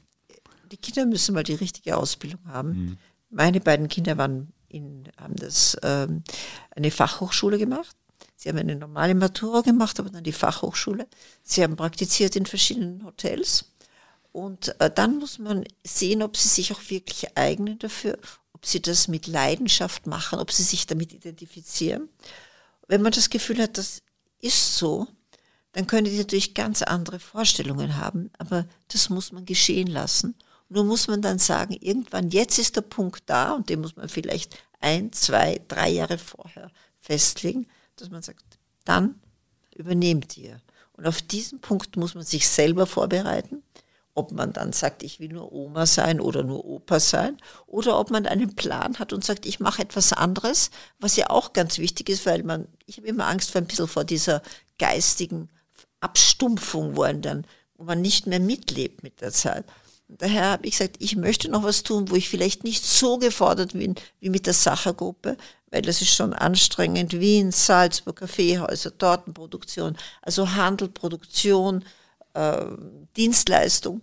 Die 0.72 0.78
Kinder 0.78 1.06
müssen 1.06 1.34
mal 1.34 1.44
die 1.44 1.56
richtige 1.56 1.98
Ausbildung 1.98 2.42
haben. 2.48 2.70
Mhm. 2.70 2.98
Meine 3.30 3.60
beiden 3.62 3.88
Kinder 3.88 4.18
waren 4.18 4.54
in, 4.70 5.04
haben 5.18 5.36
das 5.36 5.78
ähm, 5.84 6.24
eine 6.76 6.92
Fachhochschule 6.92 7.58
gemacht 7.58 7.96
Sie 8.44 8.50
haben 8.50 8.58
eine 8.58 8.76
normale 8.76 9.16
Matura 9.16 9.62
gemacht, 9.62 10.02
aber 10.02 10.10
dann 10.10 10.26
die 10.26 10.34
Fachhochschule. 10.34 11.08
Sie 11.44 11.64
haben 11.64 11.78
praktiziert 11.78 12.36
in 12.36 12.46
verschiedenen 12.46 13.06
Hotels. 13.06 13.72
Und 14.34 14.76
äh, 14.82 14.92
dann 14.94 15.20
muss 15.20 15.40
man 15.40 15.64
sehen, 15.86 16.22
ob 16.22 16.36
sie 16.36 16.50
sich 16.50 16.74
auch 16.74 16.82
wirklich 16.90 17.38
eignen 17.38 17.80
dafür, 17.80 18.18
ob 18.64 18.68
sie 18.68 18.82
das 18.82 19.10
mit 19.10 19.28
Leidenschaft 19.28 20.08
machen, 20.08 20.40
ob 20.40 20.50
sie 20.50 20.64
sich 20.64 20.88
damit 20.88 21.14
identifizieren. 21.14 22.08
Wenn 22.88 23.02
man 23.02 23.12
das 23.12 23.30
Gefühl 23.30 23.62
hat, 23.62 23.78
das 23.78 24.02
ist 24.40 24.78
so, 24.78 25.06
dann 25.74 25.86
können 25.86 26.06
die 26.06 26.18
natürlich 26.18 26.54
ganz 26.54 26.82
andere 26.82 27.20
Vorstellungen 27.20 27.98
haben, 27.98 28.32
aber 28.38 28.66
das 28.88 29.10
muss 29.10 29.34
man 29.34 29.46
geschehen 29.46 29.88
lassen. 29.88 30.36
Nur 30.70 30.86
muss 30.86 31.08
man 31.08 31.22
dann 31.22 31.40
sagen, 31.40 31.76
irgendwann, 31.82 32.30
jetzt 32.30 32.58
ist 32.58 32.78
der 32.78 32.82
Punkt 32.82 33.24
da 33.26 33.52
und 33.52 33.68
den 33.68 33.82
muss 33.82 33.98
man 33.98 34.08
vielleicht 34.08 34.58
ein, 34.80 35.12
zwei, 35.12 35.62
drei 35.68 35.90
Jahre 35.90 36.18
vorher 36.18 36.72
festlegen 37.02 37.68
dass 37.96 38.10
man 38.10 38.22
sagt, 38.22 38.44
dann 38.86 39.22
übernehmt 39.76 40.38
ihr. 40.38 40.62
Und 40.94 41.08
auf 41.08 41.22
diesen 41.22 41.60
Punkt 41.60 41.96
muss 41.98 42.16
man 42.16 42.24
sich 42.24 42.48
selber 42.48 42.86
vorbereiten, 42.86 43.63
ob 44.16 44.32
man 44.32 44.54
dann 44.54 44.74
sagt, 44.74 45.04
ich 45.04 45.20
will 45.20 45.30
nur 45.30 45.52
Oma 45.52 45.86
sein 45.86 46.20
oder 46.20 46.44
nur 46.44 46.66
Opa 46.66 47.00
sein, 47.00 47.38
oder 47.66 48.00
ob 48.00 48.12
man 48.12 48.28
einen 48.28 48.56
Plan 48.56 49.00
hat 49.00 49.14
und 49.14 49.26
sagt, 49.26 49.46
ich 49.46 49.60
mache 49.60 49.82
etwas 49.82 50.14
anderes, 50.14 50.70
was 51.00 51.16
ja 51.16 51.30
auch 51.30 51.54
ganz 51.54 51.80
wichtig 51.80 52.10
ist, 52.10 52.26
weil 52.26 52.44
man, 52.44 52.68
ich 52.86 52.98
habe 52.98 53.08
immer 53.08 53.28
Angst 53.28 53.52
vor 53.52 53.62
ein 53.62 53.68
bisschen 53.68 53.88
vor 53.88 54.04
dieser 54.04 54.42
geistigen 54.78 55.50
Abstumpfung, 56.00 56.96
wo, 56.96 57.04
dann, 57.04 57.46
wo 57.76 57.86
man 57.86 58.02
nicht 58.02 58.28
mehr 58.28 58.40
mitlebt 58.40 59.04
mit 59.04 59.22
der 59.22 59.32
Zeit. 59.32 59.66
Und 60.10 60.22
daher 60.22 60.52
habe 60.52 60.68
ich 60.68 60.78
gesagt, 60.78 60.98
ich 61.00 61.16
möchte 61.16 61.50
noch 61.50 61.64
was 61.64 61.82
tun, 61.82 62.12
wo 62.12 62.16
ich 62.16 62.30
vielleicht 62.30 62.64
nicht 62.64 62.86
so 62.86 63.18
gefordert 63.18 63.74
bin 63.74 63.96
wie 64.20 64.30
mit 64.30 64.46
der 64.46 64.54
Sachergruppe, 64.54 65.38
weil 65.72 65.82
das 65.82 66.02
ist 66.02 66.14
schon 66.14 66.34
anstrengend. 66.34 67.20
Wien, 67.20 67.52
Salzburg, 67.52 68.18
Kaffeehäuser, 68.18 68.96
Tortenproduktion, 68.96 69.98
also 70.22 70.52
Handel, 70.52 70.90
Produktion, 70.90 71.84
äh, 72.34 72.66
Dienstleistung. 73.16 74.02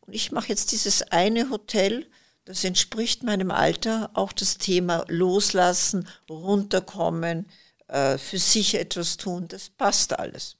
Und 0.00 0.14
ich 0.14 0.32
mache 0.32 0.48
jetzt 0.48 0.72
dieses 0.72 1.02
eine 1.02 1.50
Hotel, 1.50 2.06
das 2.44 2.64
entspricht 2.64 3.22
meinem 3.22 3.50
Alter, 3.50 4.10
auch 4.14 4.32
das 4.32 4.58
Thema 4.58 5.04
loslassen, 5.08 6.08
runterkommen, 6.28 7.46
äh, 7.88 8.18
für 8.18 8.38
sich 8.38 8.74
etwas 8.74 9.16
tun, 9.16 9.46
das 9.48 9.68
passt 9.68 10.18
alles. 10.18 10.56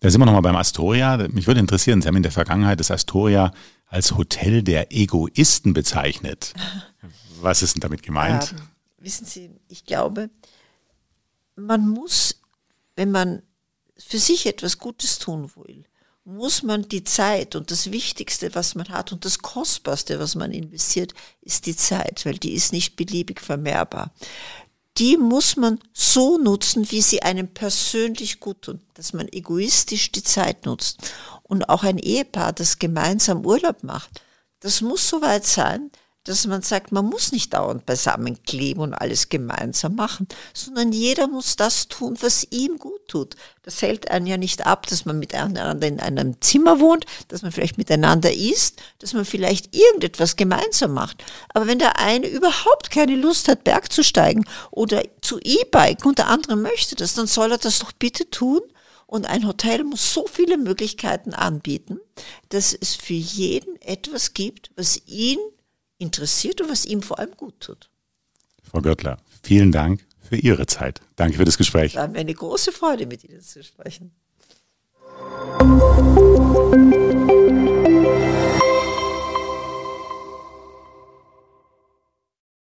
Da 0.00 0.10
sind 0.10 0.20
wir 0.20 0.26
nochmal 0.26 0.42
beim 0.42 0.56
Astoria. 0.56 1.16
Mich 1.28 1.46
würde 1.46 1.60
interessieren, 1.60 2.02
Sie 2.02 2.08
haben 2.08 2.16
in 2.16 2.22
der 2.22 2.32
Vergangenheit 2.32 2.80
das 2.80 2.90
Astoria 2.90 3.52
als 3.86 4.16
Hotel 4.16 4.62
der 4.62 4.92
Egoisten 4.92 5.72
bezeichnet. 5.72 6.52
Was 7.40 7.62
ist 7.62 7.74
denn 7.74 7.80
damit 7.80 8.02
gemeint? 8.02 8.52
Ja, 8.52 8.58
wissen 8.98 9.24
Sie, 9.24 9.50
ich 9.68 9.84
glaube, 9.84 10.30
man 11.56 11.88
muss, 11.88 12.40
wenn 12.96 13.10
man 13.10 13.42
für 13.96 14.18
sich 14.18 14.46
etwas 14.46 14.78
Gutes 14.78 15.18
tun 15.18 15.50
will, 15.56 15.84
muss 16.24 16.62
man 16.62 16.88
die 16.88 17.04
Zeit 17.04 17.54
und 17.54 17.70
das 17.70 17.90
Wichtigste, 17.90 18.54
was 18.54 18.74
man 18.74 18.88
hat 18.88 19.12
und 19.12 19.24
das 19.24 19.40
Kostbarste, 19.40 20.18
was 20.18 20.34
man 20.34 20.52
investiert, 20.52 21.12
ist 21.42 21.66
die 21.66 21.76
Zeit, 21.76 22.24
weil 22.24 22.38
die 22.38 22.54
ist 22.54 22.72
nicht 22.72 22.96
beliebig 22.96 23.40
vermehrbar. 23.40 24.10
Die 24.96 25.18
muss 25.18 25.56
man 25.56 25.80
so 25.92 26.38
nutzen, 26.38 26.90
wie 26.90 27.02
sie 27.02 27.22
einem 27.22 27.48
persönlich 27.48 28.40
gut 28.40 28.62
tun, 28.62 28.80
dass 28.94 29.12
man 29.12 29.28
egoistisch 29.28 30.12
die 30.12 30.22
Zeit 30.22 30.66
nutzt. 30.66 31.12
Und 31.42 31.68
auch 31.68 31.82
ein 31.82 31.98
Ehepaar, 31.98 32.52
das 32.52 32.78
gemeinsam 32.78 33.44
Urlaub 33.44 33.82
macht, 33.82 34.22
das 34.60 34.80
muss 34.80 35.08
so 35.08 35.20
weit 35.20 35.44
sein, 35.44 35.90
dass 36.24 36.46
man 36.46 36.62
sagt, 36.62 36.90
man 36.90 37.04
muss 37.04 37.32
nicht 37.32 37.52
dauernd 37.52 37.84
beisammen 37.84 38.42
kleben 38.42 38.80
und 38.80 38.94
alles 38.94 39.28
gemeinsam 39.28 39.94
machen, 39.94 40.26
sondern 40.54 40.90
jeder 40.90 41.28
muss 41.28 41.56
das 41.56 41.86
tun, 41.88 42.16
was 42.20 42.46
ihm 42.50 42.78
gut 42.78 43.06
tut. 43.08 43.36
Das 43.62 43.82
hält 43.82 44.10
einen 44.10 44.26
ja 44.26 44.38
nicht 44.38 44.66
ab, 44.66 44.86
dass 44.86 45.04
man 45.04 45.18
miteinander 45.18 45.86
in 45.86 46.00
einem 46.00 46.40
Zimmer 46.40 46.80
wohnt, 46.80 47.04
dass 47.28 47.42
man 47.42 47.52
vielleicht 47.52 47.76
miteinander 47.76 48.32
isst, 48.32 48.80
dass 48.98 49.12
man 49.12 49.26
vielleicht 49.26 49.76
irgendetwas 49.76 50.36
gemeinsam 50.36 50.92
macht. 50.94 51.22
Aber 51.52 51.66
wenn 51.66 51.78
der 51.78 51.98
eine 51.98 52.26
überhaupt 52.26 52.90
keine 52.90 53.16
Lust 53.16 53.48
hat, 53.48 53.64
Berg 53.64 53.92
zu 53.92 54.02
steigen 54.02 54.46
oder 54.70 55.02
zu 55.20 55.38
E-Biken 55.40 56.08
und 56.08 56.18
der 56.18 56.28
andere 56.28 56.56
möchte 56.56 56.96
das, 56.96 57.14
dann 57.14 57.26
soll 57.26 57.52
er 57.52 57.58
das 57.58 57.80
doch 57.80 57.92
bitte 57.92 58.30
tun. 58.30 58.62
Und 59.06 59.26
ein 59.26 59.46
Hotel 59.46 59.84
muss 59.84 60.14
so 60.14 60.26
viele 60.26 60.56
Möglichkeiten 60.56 61.34
anbieten, 61.34 62.00
dass 62.48 62.72
es 62.72 62.94
für 62.94 63.12
jeden 63.12 63.80
etwas 63.82 64.32
gibt, 64.32 64.70
was 64.76 65.02
ihn 65.06 65.38
interessiert 66.04 66.60
und 66.60 66.70
was 66.70 66.84
ihm 66.84 67.02
vor 67.02 67.18
allem 67.18 67.32
gut 67.36 67.58
tut. 67.60 67.90
Frau 68.62 68.80
Göttler, 68.80 69.18
vielen 69.42 69.72
Dank 69.72 70.06
für 70.20 70.36
Ihre 70.36 70.66
Zeit. 70.66 71.00
Danke 71.16 71.38
für 71.38 71.44
das 71.44 71.58
Gespräch. 71.58 71.96
War 71.96 72.08
mir 72.08 72.18
eine 72.18 72.34
große 72.34 72.72
Freude, 72.72 73.06
mit 73.06 73.24
Ihnen 73.24 73.40
zu 73.40 73.62
sprechen. 73.64 74.12